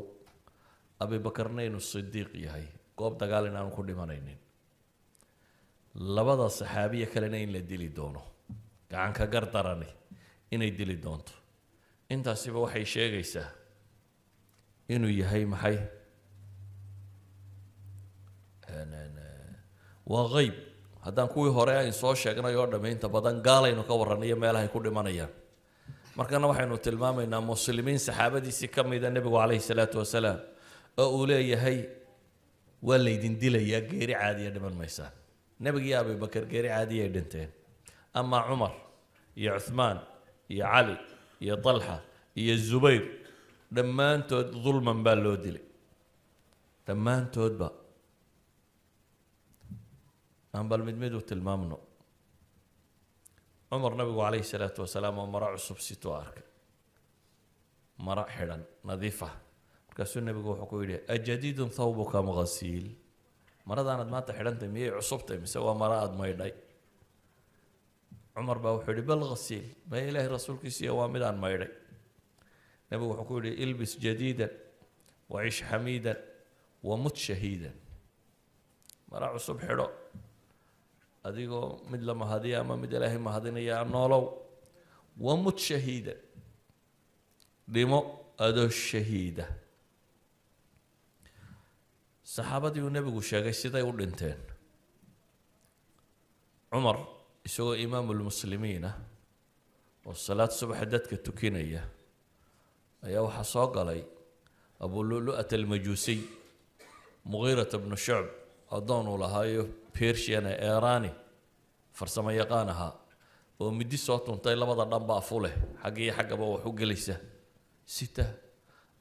[0.99, 2.65] abibakarna inuu sidiiq yahay.
[2.97, 4.37] Goob dagaal in aanu ku dhimanaynin.
[6.15, 8.21] Labada saxaabiya kalena in la dili doono.
[8.89, 9.87] Gacanka gardarani
[10.51, 11.33] inay dili doonto.
[12.09, 13.49] Intaasiba waxay sheegaysaa
[14.89, 15.77] inuu yahay maxay?
[20.05, 20.53] Waa qeyb
[21.05, 24.79] haddaan kuwii hore ayn soo sheegnay oo dhamme inta badan gaalaynu ka warranayo meelahay ku
[24.85, 25.31] dhimanayaan
[26.17, 30.39] markana waxaynu tilmaamaynaa muslimiin saxaabadiisii ka mida nebigu calayhi salaatu wasalaam
[31.01, 31.77] oo uu leeyahay
[32.87, 35.13] waa laydin dilayaa geeri caadiya dhiman maysaan
[35.65, 37.49] nebigiiyo abibakar geeri caadiyay dhinteen.
[38.19, 38.73] Amaa cumar
[39.39, 39.97] iyo cuhmaan
[40.53, 40.95] iyo cali
[41.43, 41.95] iyo talxa
[42.41, 43.03] iyo zubayr
[43.75, 45.63] dhammaantood dulman baa loo dilay.
[46.87, 47.67] Dhammaantoodba.
[50.55, 51.77] Aan bal mid mid u tilmaamno
[53.69, 56.43] cumar nabigu calayhi salaatu wasalaam oo maro cusub situu arkay.
[58.05, 59.33] Maro xidhan nadiif ah.
[59.87, 62.85] Markaasuu nebigu wuxuu ku yidhi ajadiidun thawbuka maqasiil
[63.69, 65.37] maradaanad maanta xidhantay miyay cusubtay?
[65.43, 66.51] Mise waa maro aada maydhay?
[68.35, 71.71] Cumar baa wuxuu yidhi bal khasiil ma ilaahay rasuulkiisiiya waa midaan maydhay.
[72.91, 74.51] Nebigu wuxuu ku yidhi ilbis jadiidan
[75.33, 76.17] wacish xamiidan
[76.87, 77.75] wamut shahiidan.
[79.11, 79.87] Maro cusub xidho
[81.27, 84.25] adigoo mid la mahadiya ama mid ilaahay mahadinaya noolow.
[85.25, 86.13] Wamut shahiida.
[87.73, 87.99] Dhimo
[88.47, 89.45] adoo shahiida.
[92.33, 94.39] Saxaabadii uu nebigu sheegay siday u dhinteen.
[96.71, 96.97] Cumar
[97.47, 98.95] isagoo imaamulmuslimiin ah
[100.07, 101.81] oo salaad subaxa dadka tukinaya
[103.07, 104.01] ayaa waxaa soo galay
[104.85, 106.19] abululu'at almajuusiy
[107.31, 108.27] mugiirata bnu shucb
[108.77, 109.63] addoon uu lahaayo
[109.97, 111.11] persian ee erani
[111.97, 112.93] farsamo yaqaan ahaa
[113.61, 115.53] oo midi soo tuntay labada dhanba afu leh
[115.83, 117.15] xagga iyo xaggaba wax u gelaysa.
[117.95, 118.25] Sita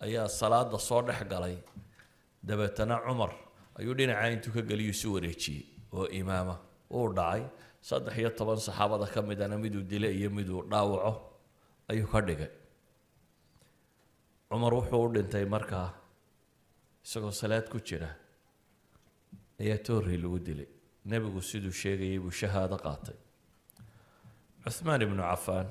[0.04, 1.56] ayaa salaada soo dhex galay.
[2.46, 3.32] Dabeetana cumar
[3.78, 5.62] ayuu dhinacaa intuu ka geliyo isu wareejiyey
[5.96, 6.54] oo imaama
[6.96, 7.42] uu dhacay.
[7.88, 11.12] Saddex iyo toban saxaabada ka midana miduu dile iyo miduu dhaawaco
[11.90, 12.50] ayuu ka dhigay.
[14.48, 15.88] Cumar wuxuu u dhintay markaa
[17.04, 18.08] isagoo salaad ku jira
[19.60, 20.68] ayaa toorri lagu dilay
[21.10, 23.18] nebigu siduu sheegayay buu shahaado qaatay
[24.64, 25.68] cuhmaan ibnu cafaan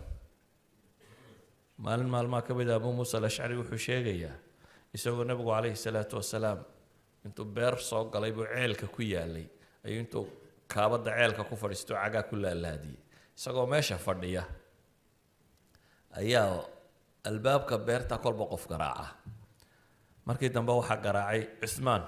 [1.86, 4.36] maalin maalmaha ka mid a abuu muusa alashcari wuxuu sheegayaa
[4.96, 6.60] isagoo nebigu calayhi salaatu wasalaam
[7.26, 9.46] intuu beer soo galay buu ceelka ku yaalay
[9.86, 10.24] ayuu intuu
[10.74, 13.00] kaabadda ceelka ku fadhiisto cagaa ku laalaadiyey
[13.38, 14.44] isagoo meesha fadhiya
[16.22, 16.48] ayaa
[17.30, 19.08] albaabka beerta kolba qof garaaca
[20.28, 22.04] markii dambe waxaa garaacay cuhmaan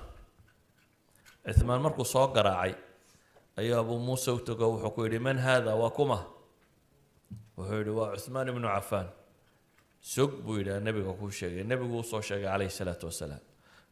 [1.58, 2.74] cuhmaan markuu soo garaacay
[3.58, 6.20] ayuu abuu muuse u tago wuxuu ku yidhi man haada waa kuma.
[7.58, 9.08] Wuxuu yidhi waa cuhmaan ibnu cafaan.
[10.02, 11.64] Sog buu yidhi nebiga kuu sheegay.
[11.64, 13.44] Nebigu u soo sheegay calayhi salaatu wasalaam.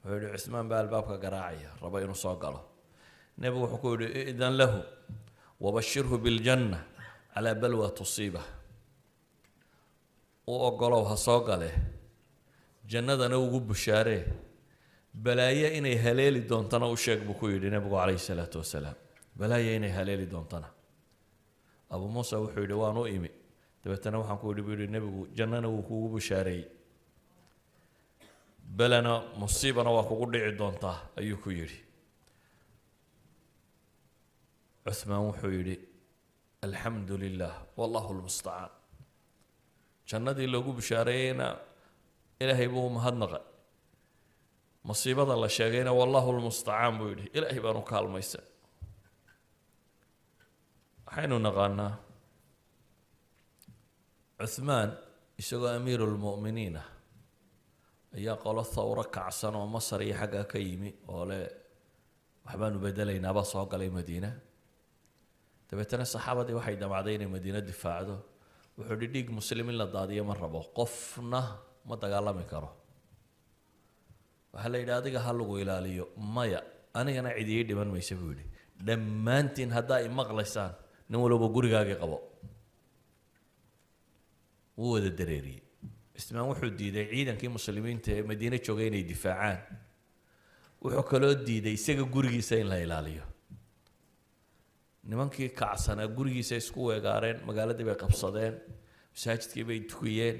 [0.03, 2.61] Wuxuu yidhi cuhmaan baa albaabka garaacaya raba inuu soo galo.
[3.37, 4.79] Nebigu wuxuu ku yidhi idan lahu
[5.63, 6.79] wabashirhu biljanna
[7.33, 8.41] calaa balwa tusiiba.
[10.47, 11.69] U ogolow ha soo gale
[12.91, 14.23] jannadana ugu bushaaree
[15.23, 18.95] balaaye inay haleeli doontana u sheeg buu ku yidhi nebigu calayhi salaatu wasalaam
[19.39, 20.67] balaaye inay haleeli doontana.
[21.93, 23.29] Abuu muusa wuxuu yidhi waan u imi.
[23.83, 26.65] Dabeetana waxaan ku yidhi buu yidhi nebigu jannana wuu kugu bushaareeyey.
[28.77, 31.79] Belena musiibana waa kugu dhici doontaa ayuu ku yidhi.
[34.85, 35.75] Cuhmaan wuxuu yidhi
[36.65, 38.71] alxamdu lilah wallahu lmustacaan
[40.09, 41.47] jannadii loogu bushaareeyeyna
[42.41, 43.43] ilaahay buu mahadnaqay
[44.89, 47.25] masiibada la sheegayna wallahu lmustacaan buu yidhi.
[47.37, 48.39] Ilaahay baanu kaalmaysa
[51.13, 51.93] waxaynu naqaanaa.
[54.39, 54.89] Cuhmaan
[55.41, 56.87] isagoo amiiru lmu'miniin ah
[58.17, 61.39] ayaa qolo thawro kacsan oo masar iyo xaggaa ka yimi oo le
[62.45, 64.29] waxbaanu bedelaynaabaa soo galay madiina.
[65.69, 68.15] Dabeetana saxaabadii waxay damacday inay madiino difaacdo.
[68.77, 71.41] Wuxuu hi dhiig muslim in la daadiyo ma rabo qofna
[71.87, 72.69] ma dagaalami karo.
[74.53, 76.59] Waxaa la yidhi adiga ha lagu ilaaliyo maya
[76.99, 78.45] anigana cidiyey dhiman maysa buu yidhi.
[78.87, 80.73] Dhammaantiin haddaa i maqlaysaan
[81.09, 82.17] nin walba gurigaagii qabo
[84.77, 85.61] wuu wada dareeriyey
[86.15, 89.57] cismaan wuxuu diiday ciidankii muslimiinta ee madiine joogay inay difaacaan
[90.83, 93.23] wuxuu kaloo diiday isaga gurigiisa in la ilaaliyo
[95.09, 98.53] nimankii kacsanaa gurigiisa isku weegaareen magaaladii bay qabsadeen
[99.15, 100.37] masaajidkii bay tukiyeen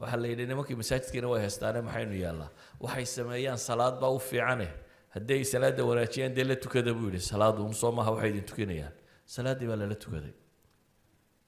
[0.00, 2.50] waxaa la yidhi nimankii masaajidkiina way haystaane maxaynu yaallaa
[2.84, 4.68] waxay sameeyaan salaad baa u fiicane
[5.14, 8.44] haddii ay salaada wanaajiyaan dee la tukada buu yidhi salaadu un soo maaha waxay idin
[8.50, 8.94] tukinayaan
[9.34, 10.34] salaaddii baa lala tukaday.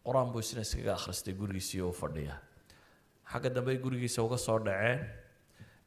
[0.06, 2.34] Qur'aan buu isna iskaga akhristay gurigiisii oo u fadhiya.
[3.30, 5.00] Xagga dambe gurigiisa uga soo dhaceen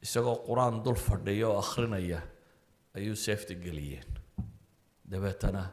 [0.05, 2.19] isagoo qur'aan dul fadhiya oo akhrinaya
[2.97, 4.09] ayuu seefta geliyeen.
[5.11, 5.63] Dabeetana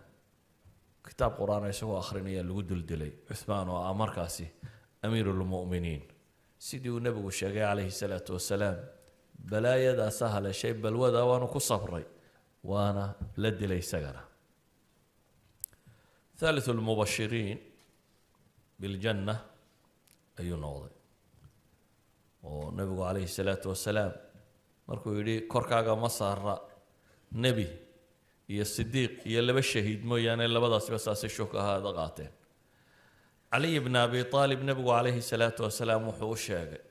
[1.08, 4.46] kitaab qur'aan isagoo akhrinaya lagu duldilay cuhmaan oo ah markaasi
[5.04, 6.02] amiirulmu'miniin
[6.66, 8.76] sidii uu nebigu sheegay calayhi salaatu wasalaam
[9.50, 12.04] balaayadaasaa haleeshay balwada waanu ku sabray
[12.70, 13.04] waana
[13.42, 14.22] la dilay isagana
[16.40, 17.58] thaalithu lmubashiriin
[18.80, 19.34] biljanna
[20.40, 20.92] ayuu noqday
[22.48, 24.12] oo nebigu calayhi salaatu wasalaam
[24.88, 26.54] markuu yidhi korkaaga ma saara
[27.44, 27.66] nebi
[28.52, 32.32] iyo sidiiq iyo laba shahiid mooyaane labadaasba saasay shuk ahaada qaateen
[33.52, 36.82] caliy bna abi aalib nebigu calayhi salaatu wasalaam wuxuu u sheegay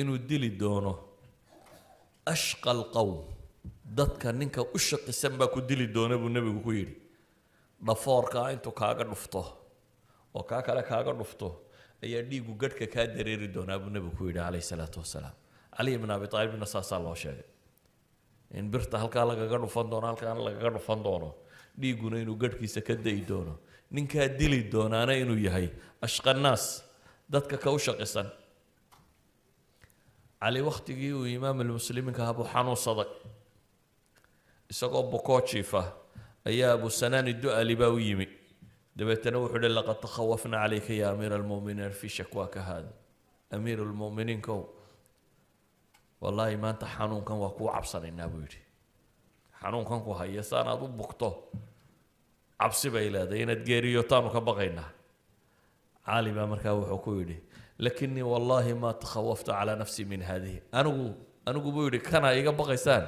[0.00, 0.92] inuu dili doono
[2.34, 3.18] ashqa alqowm
[3.98, 6.94] dadka ninka u shaqisan baa ku dili doona buu nebigu ku yidhi
[7.86, 9.40] dhafoorkaa intuu kaaga dhufto
[10.36, 11.48] oo kaa kale kaaga dhufto
[12.04, 15.36] ayaa dhiigu gadhka kaa dareeri doonaa buu nebigu ku yidhi calayhi salaatu wasalaam
[15.76, 17.46] caliy bna abi aalibna saasaa loo sheegay.
[18.58, 21.28] In birta halkaa lagaga dhufan doono halkaan lagaga dhufan doono
[21.80, 23.54] dhiigguna inuu gadhkiisa ka dayi doono
[23.96, 25.66] ninkaa dili doonaana inuu yahay
[26.06, 26.64] ashqanaas
[27.34, 28.28] dadka ka u shaqisan
[30.42, 33.08] cali wakhtigii uu imaam almuslimiinka ahaa buu xanuunsaday
[34.72, 35.82] isagoo bukoo jiifa
[36.46, 38.28] ayaa abu sanaani du-ali baa u yimi.
[38.96, 41.92] Dabeetana wuxuu uhi laqad takhawafna calayka ya amiira almu'miniin.
[41.92, 42.92] Fi shakwaaka hada
[43.50, 44.60] amiir lmu'miniinkow
[46.20, 48.60] wallaahi maanta xanuunkan waa kuu cabsanaynaa buu yidhi.
[49.60, 51.28] Xanuunkan ku haya saanaad u bugto
[52.60, 54.90] cabsi bay leedahay inaad geeriyotaanu ka baqaynaa.
[56.06, 57.36] Cali baa markaa wuxuu ku yidhi
[57.78, 60.58] lakinii wallaahi maa takhawaftu calaa nafsii min haadihi.
[60.72, 61.14] Anigu
[61.46, 63.06] anigu buu yidhi kana iga baqaysaan.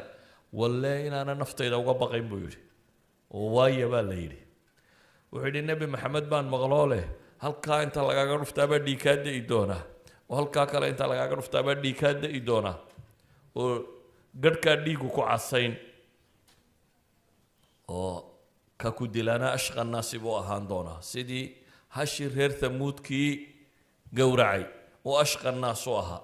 [0.53, 2.59] Walle inaana naftayda uga baqayn buu yidhi
[3.37, 4.41] oo waaya baa la yidhi
[5.33, 7.05] wuxuu yidhi nebi maxamed baan maqloo leh.
[7.45, 9.83] Halkaa inta lagaaga dhuftaabaa dhiig kaa da'i doonaa
[10.31, 12.77] oo halkaa kale inta lagaaga dhuftaabaa dhiig kaa da'i doonaa
[13.61, 13.71] oo
[14.43, 15.73] gadhkaa dhiigu ku casayn.
[17.89, 18.17] Oo
[18.81, 21.01] ka ku dilaana ashqa naasi buu ahaan doonaa.
[21.11, 21.47] Sidii
[21.97, 23.31] hashii reer tamuudkii
[24.19, 24.63] gowracay
[25.09, 26.23] oo ashqa naas u ahaa.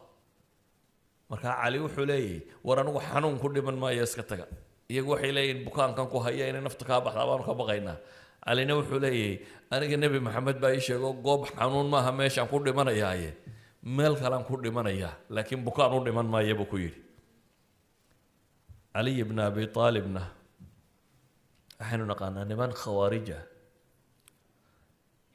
[1.30, 4.46] Markaa cali wuxuu leeyahay war anigu xanuun ku dhiman maayo iska taga
[4.92, 7.98] iyagu waxay leeyihiin bukaankan ku haya inay nafta kaa baxdaa baanu ka baqaynaa
[8.46, 9.34] calina wuxuu leeyahay
[9.74, 13.30] aniga nebi maxamed baa ii sheego goob xanuun maaha meeshaan ku dhimanayaaye.
[13.96, 17.00] Meel kalean ku dhimanayaa laakiin bukaan u dhiman maaya buu ku yidhi.
[18.94, 20.22] Caliy bna abi aalibna
[21.80, 23.38] waxaynu naqaanaa niman khawaarija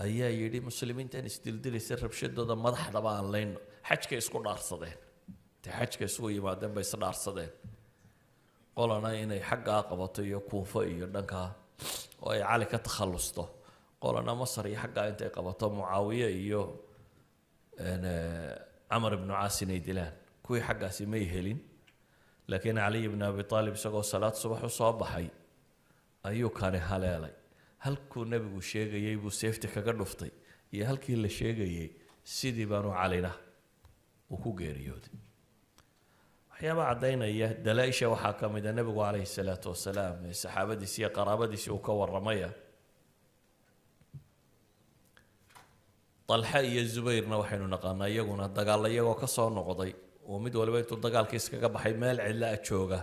[0.06, 3.60] ayaa yidhi muslimiintan isdildilaysa rabshadooda madaxdaba aan layno
[3.90, 4.98] xajkay isku dhaarsadeen.
[5.58, 7.52] Intay xajka isugu yimaadeen bay isdhaarsadeen
[8.78, 11.48] qolana inay xaggaa qabato iyo kuufo iyo dhankaa
[12.24, 13.44] oo ay cali ka takhallusto.
[14.04, 16.62] Qolana masar iyo xaggaa intay qabato mucaawiye iyo
[18.90, 20.14] camar ibnu caas inay dilaan.
[20.44, 21.60] Kuwii xaggaasi may helin
[22.50, 25.28] laakiin caliy bn abi aalib isagoo salaad subax u soo baxay
[26.24, 27.34] ayuu kani haleelay.
[27.86, 30.32] Halkuu nebigu sheegayey buu seefti kaga dhuftay
[30.74, 31.88] iyo halkii la sheegayey
[32.24, 33.32] sidii baanu calina
[34.32, 35.14] uu ku geeriyooday
[36.62, 41.72] waxyaaba caddaynaya dalaa-isha waxaa ka mid a nebigu calayhi salaatu wasalaam ee saxaabadiisi iyo qaraabadiisii
[41.76, 42.50] uu ka warramaya.
[46.30, 49.92] Dalxa iyo zubayrna waxaynu naqaanaa iyaguna dagaalla iyagoo ka soo noqday
[50.30, 53.00] oo mid waliba intuu dagaalkii iskaga baxay meel cidla a jooga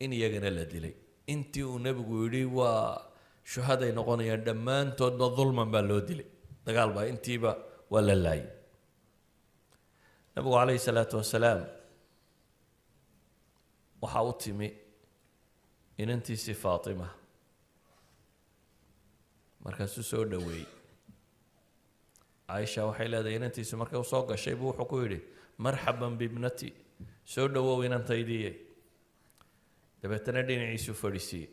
[0.00, 0.94] in iyagana la dilay.
[1.32, 3.04] Intii uu nebigu yidhi waa
[3.52, 6.26] shuhaday noqonayaan dhammaantoodba dulman baa loo dilay.
[6.66, 7.50] Dagaal baa intiiba
[7.92, 8.48] waa la laayay.
[10.34, 11.60] Nebigu calayhi salaatu wasalaam
[14.02, 14.68] waxaa u timi
[15.98, 17.08] inantiisii faatima.
[19.64, 20.66] Markaasuu soo dhoweeyey
[22.48, 25.18] caaisha waxay leedahay inantiisu markay u soo gashay buu wuxuu ku yidhi
[25.58, 26.72] marxaban bibnati.
[27.24, 28.50] Soo dhowow inantaydiiye
[30.02, 31.50] dabeetana dhinaciisuu fadhisiiyey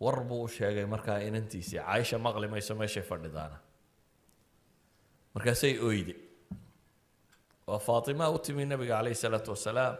[0.00, 1.78] war buu u sheegay markaa inantiisii.
[1.78, 3.58] Caaisha maqli mayso meeshay fadhidaana.
[5.34, 6.14] Markaasay oyde
[7.66, 9.96] waa faatimaa u timi nebiga calayhi salaatu wasalaam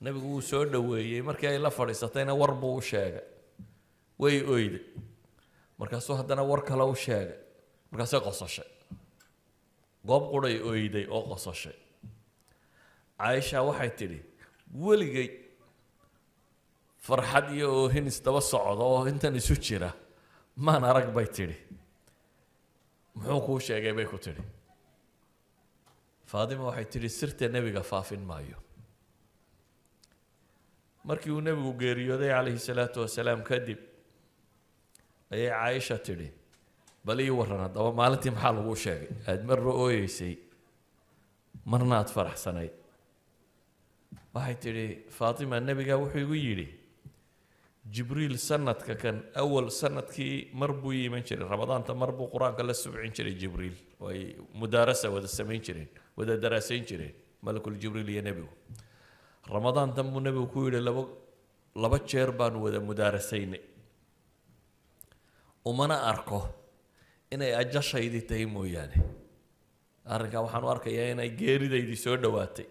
[0.00, 1.22] nebigu wuu soo dhoweeyey.
[1.22, 3.24] Markii ay la fadhiisatayna war buu u sheegay.
[4.18, 4.82] Way oyday
[5.78, 7.36] markaasuu haddana war kale u sheegay.
[7.90, 8.68] Markaasay qosashay.
[10.06, 11.76] Goob quray oyday oo qososhay
[13.18, 14.18] caaisha waxay tidhi
[14.86, 15.28] weligay
[17.06, 19.90] farxad iyo oohin isdaba socda oo intan isu jira.
[20.56, 21.56] Maan arag bay tidhi.
[23.14, 24.42] Muxuu kuu sheegay bay ku tidhi.
[26.30, 28.58] Faatima waxay tidhi sirta nebiga faafin maayo
[31.08, 33.78] markii uu nebigu geeriyooday calayhi salaatu wasalaam kadib
[35.34, 36.28] ayay caaisha tidhi
[37.06, 39.08] bal ii warran haddaba maalintii maxaa laguu sheegay?
[39.28, 40.32] Aada marna ooyeysay
[41.72, 42.74] marna aada faraxsanayd
[44.34, 44.86] waxay tidhi
[45.18, 46.66] faatima nebigaa wuxuu igu yidhi
[47.94, 53.12] jibriil sanadka kan awal sannadkii mar buu iman jiray ramadaanta mar buu qur'aanka la subcin
[53.16, 53.76] jiray jibriil.
[54.02, 54.22] Oo ay
[54.60, 55.88] mudaarasa wada samayn jireen
[56.18, 57.14] wada daraasayn jireen
[57.46, 58.50] malakul jibriil iyo nebigu
[59.54, 61.02] ramadaantan buu nebigu ku yidhi laba
[61.82, 63.62] laba jeer baanu wada mudaarasaynay.
[65.70, 66.40] Umana arko
[67.34, 68.96] inay ajashaydii tahay mooyaane.
[70.14, 72.66] Arrinkaa waxaan u arkayaa inay geeridaydii soo dhowaatay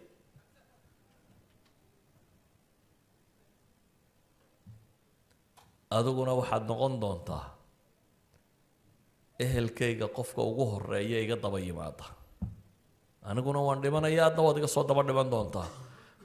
[5.98, 7.44] adiguna waxaad noqon doontaa
[9.46, 12.06] ehelkayga qofka ugu horreeya iga daba yimaada.
[13.30, 15.68] Aniguna waan dhimanaya adna waad iga soo daba dhiman doontaa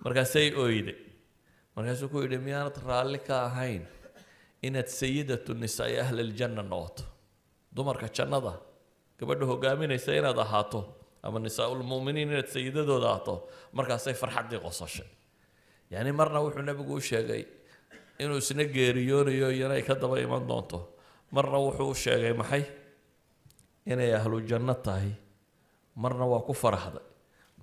[0.04, 0.94] markaasay oyde
[1.76, 3.82] markaasuu ku yidhi miyaanad raalli ka ahayn
[4.66, 7.04] inaad sayidatu nisaai ahli ljanna noqoto
[7.76, 8.52] dumarka jannada
[9.18, 10.80] gabadha hogaaminaysa inaad ahaato
[11.26, 13.34] ama nisaa-ulmuminiin inaad sayidadooda ahaato
[13.76, 15.08] markaasay farxaddii qosashay
[15.92, 17.42] yacni marna wuxuu nebigu u sheegay
[18.22, 20.78] inuu isna geeriyoonayo iyana ka daba iman doonto
[21.34, 22.64] marna wuxuu u sheegay maxay
[23.92, 25.10] inay ahlu janno tahay
[26.02, 27.04] marna waa ku faraxday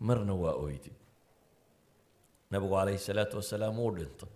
[0.07, 0.91] marna waa oydi
[2.51, 4.29] nabigu calayhi salaatu wasalaam wuu dhintay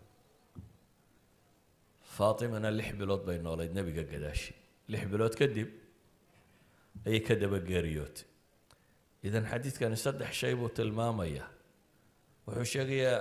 [2.15, 4.54] faatimana lix bilood bay noolayd nebiga gadaashi.
[4.91, 5.69] Lix bilood kadib
[7.08, 8.26] ayay ka daba geeriyootay
[9.28, 11.47] idan xadiidkani saddex shay buu tilmaamayaa.
[12.47, 13.17] Wuxuu sheegayaa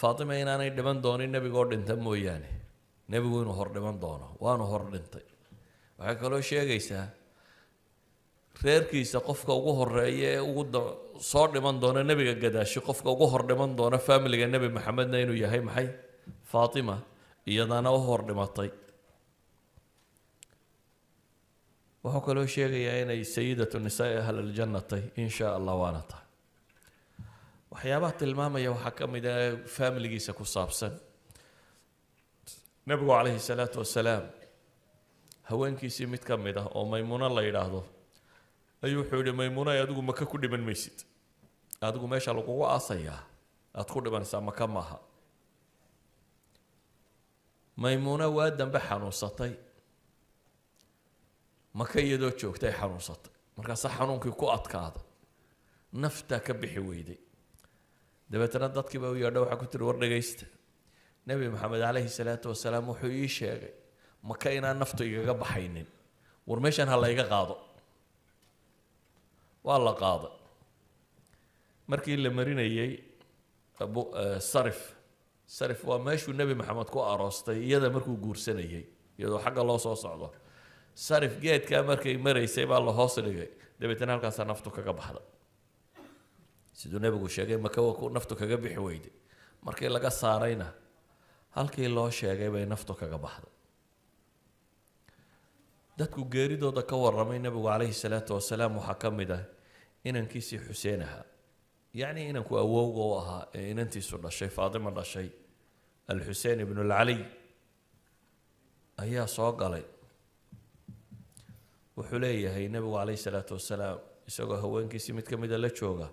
[0.00, 2.48] faatima inaanay dhiman doonin nebigoo dhinta mooyaane.
[3.12, 5.26] Nebigu inuu hor dhiman doono waanu hor dhintay.
[5.98, 7.04] Waxay kaloo sheegaysaa
[8.64, 10.62] reerkiisa qofka ugu horreeya ee ugu
[11.30, 15.60] soo dhiman doona nebiga gadaashi qofka ugu hor dhiman doona faamiliga nebi maxamedna inuu yahay
[15.68, 15.88] maxay?
[16.52, 16.96] Faatima.
[17.50, 18.70] Iyadaana u hor dhimatay.
[22.04, 26.26] Wuxuu kaloo sheegayaa inay sayidatu nisaai ahl aljanna tahy in allah waana tahay.
[27.72, 30.92] Waxyaabaha tilmaamaya waxaa ka mid ah faamiligiisa ku saabsan.
[32.86, 34.24] Nebigu calayhi salaatu wasalaam
[35.50, 37.80] haweenkiisii mid ka mid ah oo maymuuno la yidhaahdo
[38.82, 40.96] ayuu wuxuu yihi maymuuna adigu maka ku dhiman maysid?
[41.80, 43.20] Adigu meesha lagugu aasayaa?
[43.74, 44.98] Aada ku dhimanaysaa maka maaha.
[47.76, 49.52] Maymuuna waa dambe xanuunsatay.
[51.74, 53.32] Maka iyadoo joogtay xanuunsatay.
[53.56, 55.00] Markaasaa xanuunkii ku adkaada.
[55.92, 57.18] Naftaa ka bixi weyday.
[58.30, 60.46] Dabeetana dadkiiba u yeedha waxaa ku tiri war dhegaysta.
[61.26, 63.72] Nebi maxamed calayhi salaatu wasalaam wuxuu ii sheegay
[64.22, 65.86] maka inaan naftu igaga baxaynin.
[66.46, 67.54] War meeshan ha layga qaado
[69.66, 70.32] waa la qaaday
[71.90, 72.90] markii la marinayey
[73.84, 74.02] abu
[74.52, 74.80] sarif
[75.56, 78.84] sarif waa meeshuu nebi maxamed ku aroostay iyada markuu guursanayey
[79.18, 80.28] iyadoo xagga loo soo socdo.
[81.06, 83.48] Sarif geedkaa markay maraysay baa la hoos dhigay.
[83.80, 85.20] Dabeetana halkaasaa naftu kaga baxda
[86.78, 89.12] siduu nebigu sheegay maka waa naftu kaga bixi weyday.
[89.66, 90.66] Markii laga saarayna
[91.56, 93.52] halkii loo sheegay bay naftu kaga baxday
[96.00, 99.42] dadku geeridooda ka warramay nebigu calayhi salaatu wasalaam waxaa ka mid ah
[100.08, 101.24] inankiisii xuseen ahaa
[102.00, 105.28] yacni inanku awowga u ahaa ee inantiisu dhashay faatima dhashay
[106.12, 107.20] alxuseen ibnu alcaliy
[109.02, 109.84] ayaa soo galay.
[111.96, 116.08] Wuxuu leeyahay nebigu calayhi salaatu wasalaam isagoo haweenkiisii mid ka mida la jooga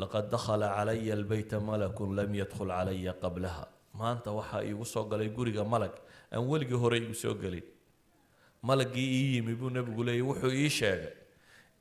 [0.00, 3.64] laqad dakhala calaya albeyta malakun lam yadkhul calaya qablaha.
[4.00, 5.94] Maanta waxaa iigu soo galay guriga malag
[6.32, 7.64] aan weligii hore igu soo gelin
[8.68, 11.12] malagii ii yimi buu nebigu leeyay wuxuu ii sheegay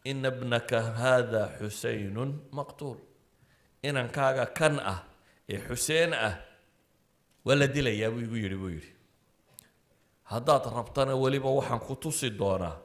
[0.09, 2.97] ina bnaka haada xuseynun maqtuul.
[3.87, 4.99] Inankaaga kan ah
[5.53, 6.35] ee xuseen ah
[7.45, 8.91] waa la dilayaa buu igu yidhi buu yidhi.
[10.31, 12.75] Haddaad rabtana weliba waxaan ku tusi doonaa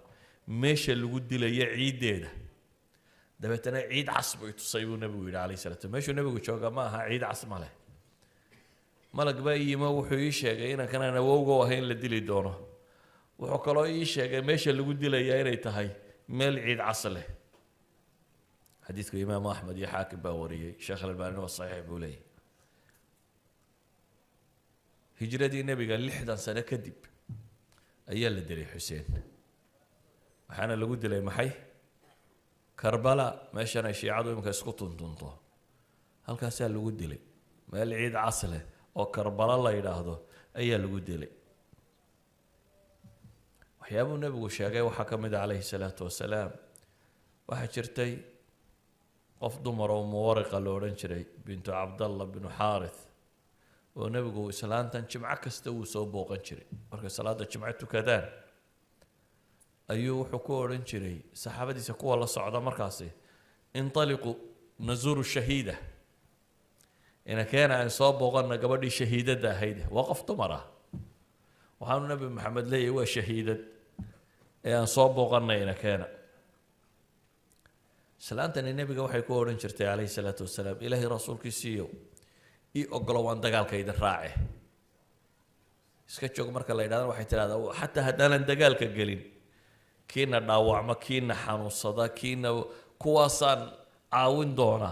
[0.61, 2.31] meesha lagu dilayo ciiddeeda.
[3.41, 7.01] Dabeetana ciid cas buu itusay buu nebigu yidhi calayhi salatu meeshuu nebigu jooga ma aha
[7.09, 7.73] ciid cas ma leh.
[9.17, 12.53] Malag baa ii yimo wuxuu ii sheegay inankan aan awowga u ahayn la dili doono
[13.41, 15.89] wuxuu kaloo ii sheegay meesha lagu dilayaa inay tahay
[16.39, 17.27] meel ciid cas leh.
[18.87, 22.23] Xadiidku imaamu axmed iyo xaakim baa wariyey sheekh albaanina waa saxiix buu leeyahy
[25.21, 26.99] hijradii nebiga lixdan sano kadib
[28.13, 29.07] ayaa la dilay xuseen.
[30.49, 31.51] Waxaana lagu dilay maxay?
[32.81, 35.29] Karbala meeshan ay shiicadu iminka isku tuntunto.
[36.27, 37.21] Halkaasaa lagu dilay.
[37.73, 38.63] Meel ciid cas leh
[38.99, 40.15] oo karbala la yidhaahdo
[40.61, 41.31] ayaa lagu dilay
[43.91, 46.53] waxyaabuu nebigu sheegay waxaa ka mid a calayhi salaatu wasalaam.
[47.49, 48.13] Waxaa jirtay
[49.41, 53.01] qof dumar oo muwariqa la odhan jiray bintu cabdallah binu xaarith
[53.97, 56.67] oo nebigu islaantan jimco kasta wuu soo booqan jiray.
[56.91, 58.25] Markay salaada jimco tukadaan
[59.93, 63.09] ayuu wuxuu ku odhan jiray saxaabadiisa kuwa la socda markaasi
[63.75, 64.33] intaliqu
[64.79, 65.75] nazuru shahiida.
[67.27, 69.79] Inakeena aan soo booqana gabadhii shahiidadda ahayd.
[69.91, 70.65] Waa qof dumar ah.
[71.81, 73.61] Waxaanu nebi maxamed leeyahay waa shahiidad
[74.69, 76.07] ee aan soo booqana inakeena
[78.21, 81.87] islaantani nebiga waxay ku odhan jirtay calayhi salaatu wasalaam ilaahay rasuulkiisiiyo
[82.79, 84.33] ii ogolo waan dagaalka idin raace
[86.09, 89.23] iska joog marka la yidhahdan waxay tidhahdaa xataa haddaanan dagaalka gelin
[90.11, 92.49] kiina dhaawacma kiina xanuunsada kiina
[93.03, 93.61] kuwaasaan
[94.15, 94.91] caawin doona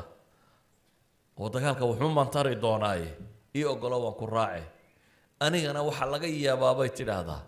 [1.40, 3.08] oo dagaalka wuxuu mantari doonaaye
[3.58, 4.64] ii ogolo waan ku raace
[5.44, 7.40] anigana waxaa laga yaabaa bay tidhaahdaa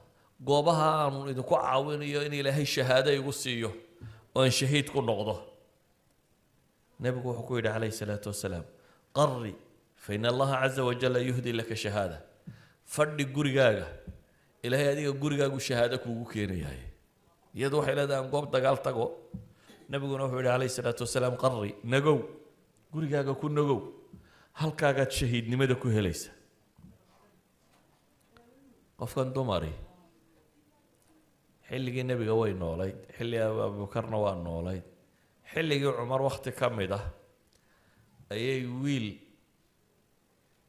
[0.49, 3.71] goobaha aanu idinku caawinayo in ilaahay shahaado igu siiyo
[4.37, 5.35] oo aan shahiid ku noqdo.
[7.03, 8.65] Nebigu wuxuu ku yidhi calayhi salaatu wasalaam
[9.19, 9.55] qarri
[10.03, 12.19] fa in allaha caza wajalla yuhdi laka shahaada.
[12.95, 13.87] Fadhi gurigaaga.
[14.67, 16.83] Ilaahay adiga gurigaagu shahaado kuugu keenayahay
[17.59, 19.07] iyadu waxay leedahay aan goob dagaal tago.
[19.91, 22.19] Nebiguna wuxuu yihi calayhi salaatu wasalaam qarri nagow.
[22.95, 23.81] Gurigaaga ku nagow.
[24.61, 26.31] Halkaagaad shahiidnimada ku helaysa.
[29.01, 29.73] Qofkan dumari
[31.71, 34.85] xilligii nebiga way noolayd xilli abuubakarna waa noolayd.
[35.53, 37.05] Xilligii cumar wakti ka mid ah
[38.35, 39.09] ayay wiil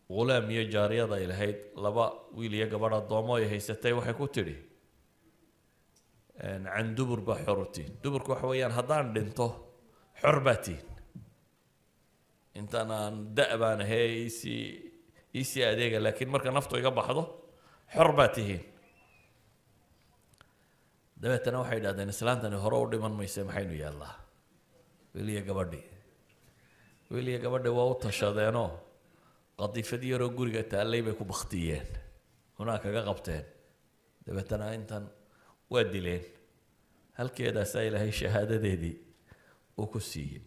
[0.09, 1.57] ghulaam iyo jaariyad ay lahayd.
[1.83, 2.05] Laba
[2.37, 4.55] wiil iyo gabadh addoomo ay haysatay waxay ku tidhi
[6.41, 9.47] can dubur baa xor u tihin duburku waxa weeyaan haddaan dhinto
[10.21, 10.85] xor baa tihin
[12.59, 14.63] intaan aan da- baan ahee iisii
[15.37, 17.23] iisii adeega laakiin marka naftu iga baxdo
[17.93, 18.61] xor baa tihiin
[21.21, 24.13] dabeetana waxay idhahdeen islaantani hore u dhiman mayse maxaynu yaallaa
[25.13, 25.85] wiil iyo gabadhii
[27.11, 28.69] wiil iyo gabadhii waa u tashadeenoo
[29.59, 31.87] qadiifad yaroo guriga taallay bay ku baktiyeen
[32.57, 33.43] hunaa kaga qabteen.
[34.25, 35.03] Dabeetana intan
[35.71, 36.23] waa dileen.
[37.17, 38.95] Halkeedaasaa ilaahay shahaadadeedii
[39.79, 40.41] uu ku siiyey.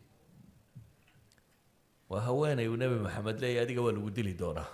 [2.10, 4.68] Waa haweenay uu nebi maxamed leeyahy adiga waa lagu dili doonaa.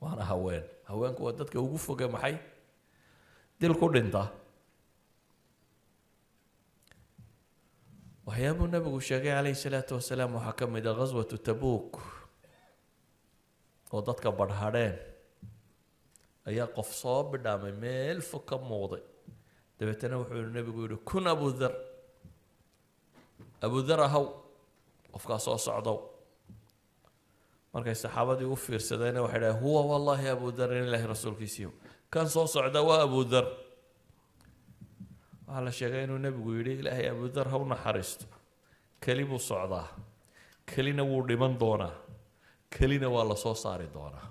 [0.00, 0.64] Waana haween.
[0.88, 2.36] Haweenku waa dadka ugu foge maxay?
[3.60, 4.22] Dil ku dhinta
[8.30, 11.98] waxyaabuu nebigu sheegay calayhi salaatu wasalaam waxaa ka mid a ghaswatu tabuuk
[13.92, 14.94] oo dadka badhadheen
[16.48, 19.02] ayaa qof soo bidhaamay meel fog ka muuqday
[19.78, 21.72] dabeetana wuxuu yihi nebigu yihi kun abudar
[23.66, 24.24] abudar ahaw
[25.12, 25.98] qofkaa soo socdow
[27.74, 31.70] markay saxaabadii u fiirsadeenna waxay dhahay huwa wallaahi abudar in ilaahi rasuulkiisiiyo
[32.12, 33.44] kan soo socda waa abudar
[35.50, 38.24] waxaa la sheegay inuu nebigu yidhi ilaahay abudar ha u naxariisto.
[39.04, 39.86] Keli buu socdaa.
[40.70, 41.94] Kelina wuu dhiman doonaa.
[42.74, 44.26] Kelina waa la soo saari doonaa.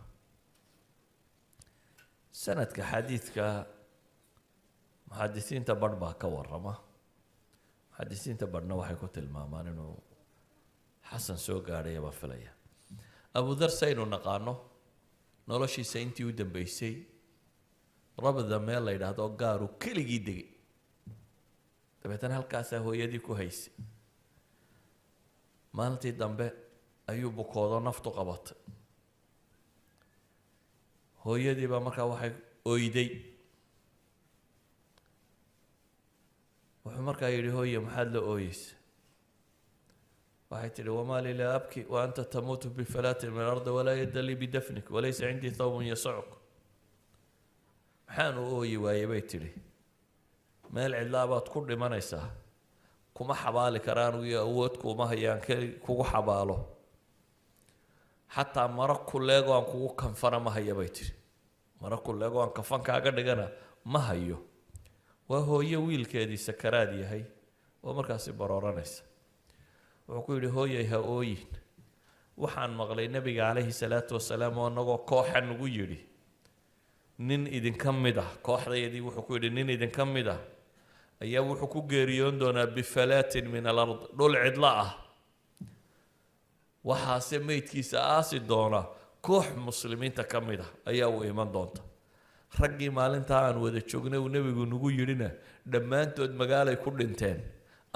[2.41, 3.45] Sanadka xadiidka
[5.09, 6.74] muxadisiinta badh baa ka warama
[7.89, 9.95] muxadisiinta badhna waxay ku tilmaamaan inuu
[11.09, 12.51] xasan soo gaadhaya baa filaya.
[13.39, 14.53] Abudar saynu naqaano
[15.49, 16.95] noloshiisa intii u dambeysay
[18.24, 20.47] rabda meel la yidhaahdo gaaru keligii degay
[22.03, 23.73] dabeetana halkaasaa hooyadii ku haysay
[25.77, 26.47] maalintii dambe
[27.11, 28.57] ayuu bukoodo naftu qabatay
[31.25, 32.31] hooyadii baa markaa waxay
[32.65, 33.09] oyday.
[36.85, 38.75] Wuxuu markaa yidhi hooye maxaad la ooyeysa
[40.51, 44.35] waxay tidhi wamaa li laa abki wa anta tamuutu bifalaatin min alardi walaa yadda lii
[44.43, 46.29] bidafnik walaysa cindii thawbun yasacuk
[48.07, 49.51] maxaan u ooyi waayey bay tidhi
[50.74, 52.28] meel cidlaa baad ku dhimanaysaa
[53.13, 55.41] kuma xabaali karaan iyo awood kuuma hayaan
[55.86, 56.57] kugu xabaalo.
[58.36, 61.13] Xataa maro kuleego aan kugu kanfana ma haya bay tidhi.
[61.82, 63.47] Maro kuleego aan kafan kaaga dhigana
[63.86, 64.38] ma hayo.
[65.30, 67.24] Waa hooye wiilkeedii sakaraad yahay
[67.84, 69.03] oo markaasi barooranaysa.
[70.07, 71.47] Wuxuu ku yidhi hooyay ha ooyin.
[72.38, 75.99] Waxaan maqlay nebiga calayhi salaatu wasalaam oo anagoo kooxa nagu yidhi
[77.20, 78.30] nin idinka mid ah.
[78.45, 80.39] Kooxdayadii wuxuu ku yidhi nin idinka mid ah
[81.24, 84.91] ayaa wuxuu ku geeriyoon doonaa bifalaatin min alard dhul cidlo ah.
[86.89, 88.82] Waxaase meydkiisa aasi doona
[89.26, 91.82] koox muslimiinta ka mid ah ayaa uu iman doonta.
[92.59, 95.30] Raggii maalintaa aan wada joognay uu nebigu nagu yidhina
[95.72, 97.39] dhammaantood magaalay ku dhinteen.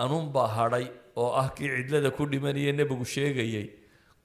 [0.03, 0.85] Anuunbaa hadhay
[1.21, 3.67] oo ah kii cidlada ku dhimanaya nebigu sheegayay.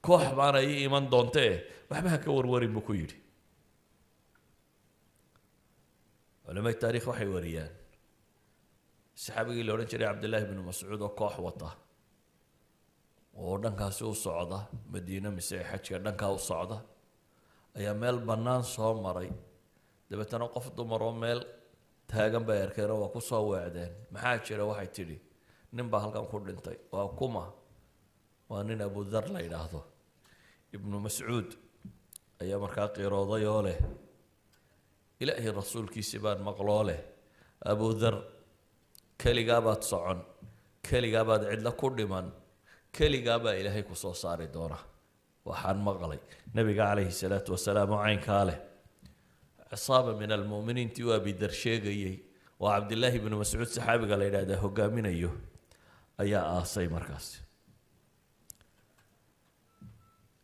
[0.05, 1.53] Koox baana ii iman doontee
[1.89, 3.17] waxba ha ka warwarin buu ku yidhi.
[6.45, 7.71] Culamada taarikh waxay wariyaan
[9.23, 11.69] saxaabigii la odhan jiray cabdillaahi bnu mascuud oo koox wata.
[13.41, 14.59] Oo dhankaasi u socda
[14.91, 16.77] madiine mise xajka dhankaa u socda
[17.77, 19.29] ayaa meel bannaan soo maray.
[20.09, 21.39] Dabeetana qof dumar oo meel
[22.09, 25.17] taagan bay arkeen oo waa ku soo weecdeen maxaa jira waxay tidhi
[25.75, 27.43] nin baa halkan ku dhintay waa kuma
[28.49, 29.79] waa nin abudar la yidhaahdo.
[30.75, 31.49] Ibnu mascuud
[32.41, 33.77] ayaa markaa qiirooday oo leh
[35.21, 36.99] ilaahay rasuulkiisii baan maqloo leh
[37.71, 38.15] abudar
[39.21, 40.19] keligaa baad socon
[40.87, 42.27] keligaa baad cidlo ku dhiman
[42.97, 44.77] keligaa baa ilaahay ku soo saari doona.
[45.47, 46.19] Waxaan maqlay
[46.55, 48.57] nabiga calayhi salaatu wasalaam oo caynkaa leh.
[49.71, 52.15] Cisaaba min almu'miniintii uu abidar sheegayey.
[52.61, 55.31] Oo cabdillaahi ibnu mascuud saxaabiga la yidhaahdaa hogaaminayo
[56.23, 57.27] ayaa aasay markaas.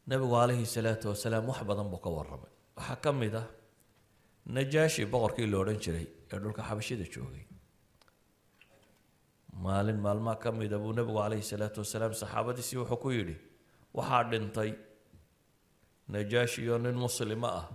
[0.09, 2.51] Nabigu calayhi salaatu wasalaam wax badan buu ka warramay.
[2.77, 3.47] Waxaa ka mid ah
[4.55, 7.43] najaashi boqorkii la odhan jiray ee dhulka xabashida joogay
[9.63, 13.35] maalin maalmaha ka mida buu nebigu calayhi salaatu wasalaam saxaabadiisii wuxuu ku yidhi
[13.97, 14.71] waxaa dhintay
[16.13, 17.67] najaashi oo nin muslima ah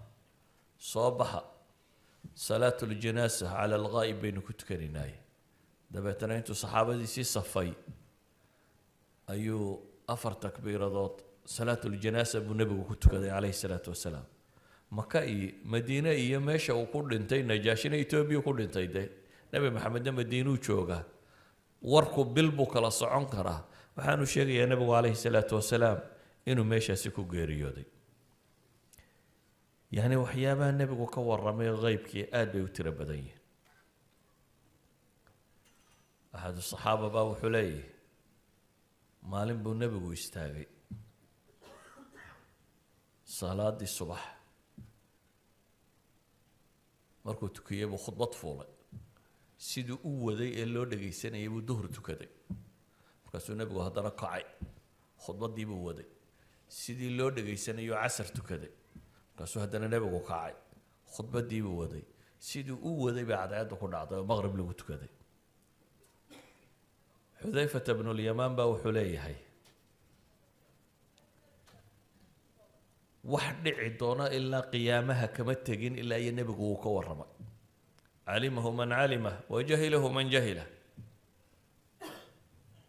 [0.90, 1.40] soo baxa
[2.34, 5.14] salaatu ljanaasa cala alghaa'ib baynu ku tukaninaye
[5.92, 7.70] dabeetana intuu saxaabadiisii safay
[9.32, 9.64] ayuu
[10.14, 11.16] afar takbiiradood
[11.56, 14.26] salaatu ljanaasa buu nebigu ku tukaday calayhi salaatu wasalaam.
[14.90, 19.06] Maka iyo madiine iyo meesha uu ku dhintay najaashina etoobiya ku dhintay dee.
[19.52, 21.04] Nebi maxamedna madiinuu joogaa
[21.82, 23.60] warku bil buu kala socon karaa.
[23.96, 25.98] Waxaanu sheegayaa nebigu calayhi salaatu wasalaam
[26.46, 27.86] inuu meeshaasi ku geeriyooday.
[29.96, 33.38] Yacni waxyaabaha nebigu ka warramay qeybkii aada bay u tiro badan yihiin.
[36.34, 37.88] Axadu saxaaba baa wuxuu leeyahay
[39.30, 40.66] maalin buu nebigu istaagay.
[43.24, 44.22] Salaadii subax.
[47.24, 48.70] Markuu tukiyey buu khudbad fuulay
[49.68, 52.30] siduu u waday ee loo dhagaysanayay buu duhur tukaday.
[53.24, 54.44] Markaasuu nebigu haddana kacay.
[55.24, 56.08] Khudbaddii buu waday.
[56.78, 58.72] Sidii loo dhagaysanayo casar tukaday.
[59.30, 60.54] Markaasuu haddana nebigu kacay.
[61.14, 62.04] Khudbaddii buu waday.
[62.48, 65.10] Siduu u waday bay cadceedda ku dhacday oo maqrib lagu tukaday.
[67.42, 69.36] Xudayfata bnulyamaan baa wuxuu leeyahay
[73.32, 77.28] wax dhici doona ilaa qiyaamaha kama tegin ilaa iyo nebigu wuu ka warramay
[78.32, 80.64] calimahu man calima wa jahilahu man jahila.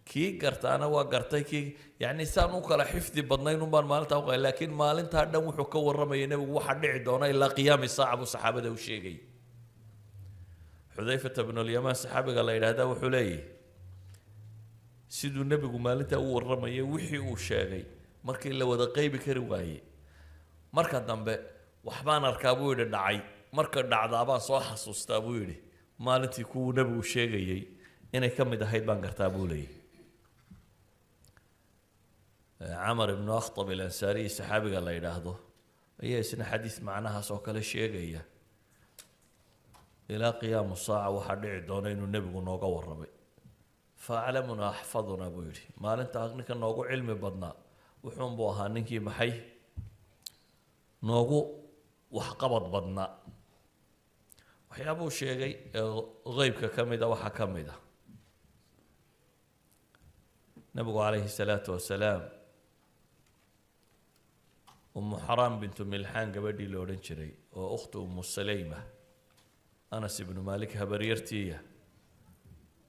[0.05, 1.65] Kii gartaana waa gartay kii
[2.03, 6.27] yacni saan u kala xifdi badnayn unbaan maalintaa uqa laakiin maalintaa dhan wuxuu ka warramaya
[6.31, 9.17] nebigu waxa dhici doona ilaa qiyaami saaca buu saxaabada u sheegay.
[10.95, 13.39] Xudayfata bnulyamaan saxaabiga la yidhaahdaa wuxuu leeyahy
[15.17, 17.83] siduu nebigu maalintaa u warramayay wixii uu sheegay
[18.27, 19.79] markii la wada qeybi kari waayey
[20.75, 21.33] marka dambe
[21.87, 23.17] waxbaan arkaa buu yidhi dhacay
[23.57, 25.57] marka dhacdaabaan soo xasuustaa buu yidhi
[26.05, 27.61] maalintii kuwuu nebigu sheegayey
[28.15, 29.75] inay ka mid ahayd baan gartaa buu leeyahy
[32.59, 35.33] camar ibnu akhtab ilansaariyi saxaabiga la yidhaahdo
[36.03, 38.21] ayaa isna xadiis macnahaas oo kale sheegaya
[40.13, 43.11] ilaa qiyaamu saaca waxaa dhici doona inuu nebigu nooga warramay
[44.03, 47.53] fa aclamuna axfaduna buu yidhi maalintaa ninka noogu cilmi badnaa
[48.03, 49.31] wuxuunbuu ahaa ninkii maxay?
[51.07, 51.39] Noogu
[52.17, 53.07] waxqabad badnaa
[54.71, 55.85] waxyaabuu sheegay ee
[56.37, 57.75] qeybka ka mida waxaa ka mid a
[60.75, 62.21] nabigu calayhi salaatu wasalaam
[64.95, 68.79] umu xaraam bintu milxaan gabadhii la odhan jiray oo ukhti umu saleyma
[69.95, 71.57] anas ibnu maalik habaryartiiya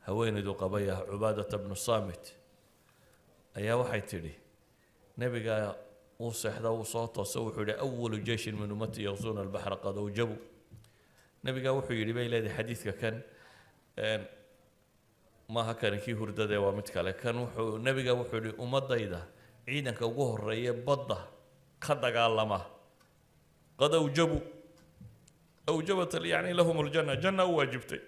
[0.06, 2.24] haweenaydu qabay ah cubaadata bnu saamit
[3.58, 4.34] ayaa waxay tidhi
[5.18, 5.54] nebiga
[6.20, 10.36] uu seexda uu soo tooso wuxuu yihi awalu jeyshin min ummati yaqsuuna albaxra qad awjabu
[11.44, 13.16] nebigaa wuxuu yidhi bay leedahay xadiidka kan.
[15.54, 17.12] Maaha kani kii hurdadee waa mid kale.
[17.22, 19.20] Kan wuxuu nebiga wuxuu yihi ummadayda
[19.66, 21.18] ciidanka ugu horreeya badda
[21.80, 22.60] ka dagaalama.
[23.78, 24.38] Qad awjabu
[25.66, 28.00] awjabat yani lahum ljanna janna u waajibtay.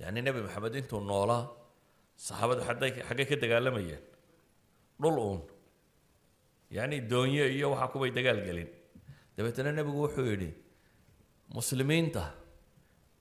[0.00, 1.44] Yani nebi maxamed intuu noolaa
[2.16, 4.02] saxaabadu xaday xaggay ka dagaalamayeen.
[5.02, 5.40] Dhul uun.
[6.70, 8.68] Yacni doonye iyo waxaa kubay dagaal gelin.
[9.36, 10.50] Dabeetana nebigu wuxuu yidhi
[11.48, 12.34] muslimiinta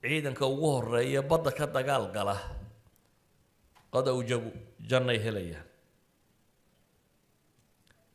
[0.02, 2.38] ciidanka ugu horreeya badda ka dagaal gala
[3.94, 4.52] qad awjabu
[4.90, 5.68] jannay helayaan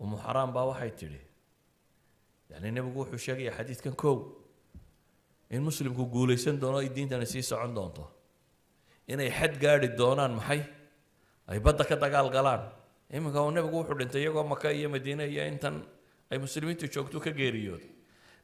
[0.00, 1.20] umu xaraam baa waxay tidhi
[2.50, 4.16] yacni nebigu wuxuu sheegaya xadiidkan kow
[5.50, 8.04] in muslimku guulaysan doono ay diintani sii socon doonto.
[9.08, 10.60] Inay xad gaadhi doonaan maxay?
[11.46, 12.62] Ay badda ka dagaal galaan.
[13.14, 15.86] Iminka nebigu wuxuu dhintay iyagoo maka iyo madiine iyo intan
[16.30, 17.90] ay muslimiintu joogto ka geeriyooday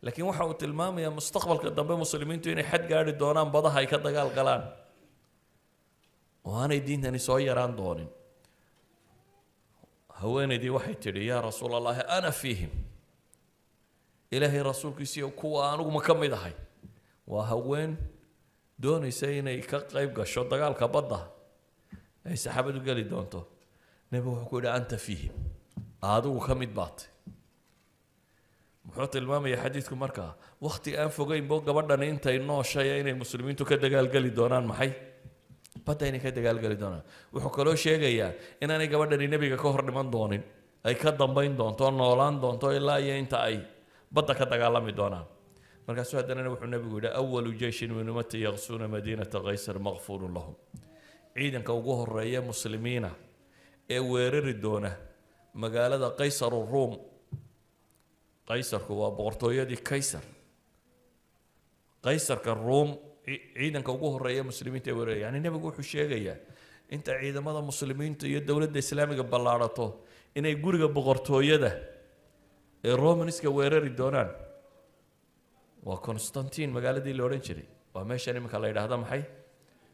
[0.05, 4.31] laakiin waxa uu tilmaamayaa mustaqbalka dambe muslimiintu inay xad gaadhi doonaan badaha ay ka dagaal
[4.39, 4.63] galaan.
[6.47, 8.09] Oo aanay diintani soo yaraan doonin.
[10.21, 12.71] Haweenaydii waxay tidhi yaa rasuul allahi ana fiihim.
[14.31, 16.55] Ilaahay rasuulkiisiiyo kuwa aniguma ka mid ahay.
[17.27, 17.97] Waa haween
[18.83, 21.21] doonaysa inay ka qayb gasho dagaalka badda.
[22.27, 23.41] Ay saxaabadu geli doonto.
[24.11, 25.35] Nebigu wuxuu ku yidhi anta fiihim.
[26.03, 27.07] Adigu ka mid baatay
[28.87, 30.31] muxuu tilmaamaya xadiidku markaa
[30.67, 34.91] wakti aan fogeynbo gabadhani intay nooshaya inay muslimiintu ka dagaalgeli doonaan maxay?
[35.87, 37.03] Badda inay ka dagaalgeli doonaan.
[37.35, 38.31] Wuxuu kaloo sheegayaa
[38.63, 40.43] inaanay gabadhani nebiga ka hor dhiman doonin
[40.85, 43.57] ay ka dambayn doonto noolaan doonto ilaa iyo inta ay
[44.15, 45.27] badda ka dagaalami doonaan.
[45.87, 50.55] Markaasuu haddana wuxuu nebigu yidhi awalu jeyshin min ummati yaqsuuna madiinata kaysar maqfuurun lahum.
[51.35, 53.11] Ciidanka ugu horreeya muslimiina
[53.95, 54.91] ee weerari doona
[55.63, 56.93] magaalada qaysaru ruum
[58.49, 60.23] qaysarku waa boqortooyadii kaysar.
[62.05, 62.91] Qaysarka ruum
[63.27, 65.27] ciidanka ugu horreeya muslimiinta weeraraya.
[65.27, 66.37] Yani nebigu wuxuu sheegayaa
[66.95, 69.87] inta ciidamada muslimiinta iyo dowladda islaamiga ballaadhato
[70.39, 71.71] inay guriga boqortooyada
[72.85, 74.31] ee romanska weerari doonaan.
[75.87, 77.67] Waa constantine magaaladii la odhan jiray.
[77.95, 79.23] Waa meeshan iminka la yidhaahda maxay?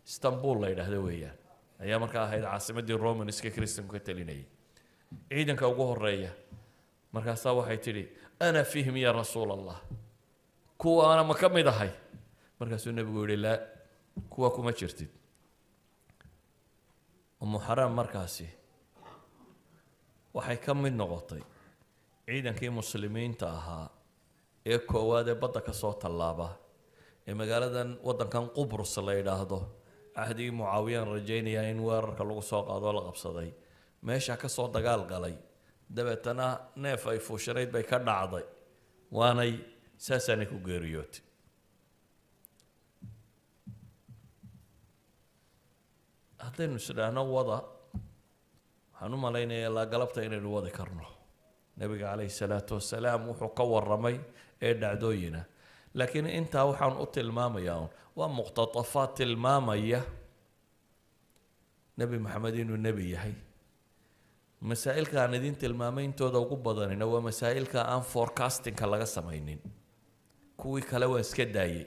[0.07, 1.37] Istanbul la yidhaahdo weeyaan.
[1.85, 4.45] Ayaa markaa ahayd caasimadii romanska kristanku ka talinayay
[5.31, 6.31] ciidanka ugu horreeya
[7.13, 8.05] markaasaa waxay tidhi
[8.41, 9.79] ana fihim ya rasuul allah
[10.79, 11.91] kuwa ana ma ka mid ahay?
[12.61, 13.59] Markaasuu nebigu yihi laa
[14.31, 15.09] kuwa kuma jirtid.
[17.41, 18.47] Umu xaraam markaasi
[20.35, 21.43] waxay ka mid noqotay
[22.27, 23.89] ciidankii muslimiinta ahaa
[24.67, 26.49] ee koowaad ee badda ka soo tallaaba
[27.27, 29.59] ee magaaladan waddankan qubrus la yidhaahdo
[30.17, 33.51] cahdigii mucaawiyaan rajaynaya in weerarka lagu soo qaadoo la qabsaday
[34.03, 35.35] meesha ka soo dagaal galay
[35.97, 36.47] dabeetana
[36.83, 38.45] neef ay fuushanayd bay ka dhacday
[39.19, 39.53] waanay
[40.07, 41.23] saasaanay ku geeriyootay
[46.45, 47.59] haddaynu isdhaahno wada
[48.93, 51.07] waxaan u malaynaya ilaa galabta inaynu wadi karno.
[51.79, 54.17] Nebiga calayhi salaatu wasalaam wuxuu ka waramay
[54.67, 55.41] ee dhacdooyina.
[55.99, 60.01] Laakiin intaa waxaan u tilmaamayaa un waa muqtatafaad tilmaamaya
[61.99, 63.35] nebi maxamed inuu nebi yahay
[64.61, 69.61] masaa'ilka aan idin tilmaamay intooda ugu badanina waa masaa'ilka aan forecastingka laga samaynin.
[70.57, 71.87] Kuwii kale waan iska daayey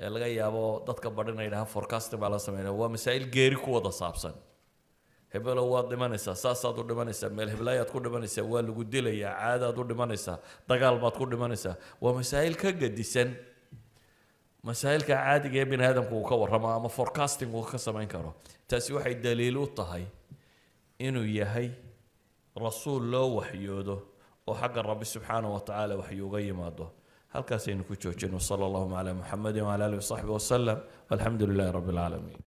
[0.00, 2.72] ee laga yaabo dadka badhina yidhaha forecasting baa laga sameynaya.
[2.72, 4.34] Waa masaa'il geeri ku wada saabsan.
[5.32, 9.84] Hebelow waad dhimanaysaa saasaad u dhimanaysaa meel heblaayaad ku dhimanaysaa waa lagu dilayaa caadaad u
[9.90, 10.36] dhimanaysaa
[10.68, 11.74] dagaal baad ku dhimanaysaa.
[12.00, 13.32] Waa masaa'il ka gadisan.
[14.62, 18.34] Masaa'ilka caadiga ee bini aadamku uu ka warramo ama forecasting uu ka samayn karo.
[18.68, 20.04] Taasi waxay daliil u tahay
[21.06, 21.68] inuu yahay
[22.64, 23.96] rasuul loo waxyoodo
[24.48, 26.86] oo xagga rabbi subxaanahu wa tacaala waxyu uga yimaado.
[27.34, 30.78] Halkaasaynu ku joojino sala allahuma calaa muxamedin wcala alihi wasaxbi wasalam
[31.10, 32.40] walxamdu lilahi rabbi alcaalamiin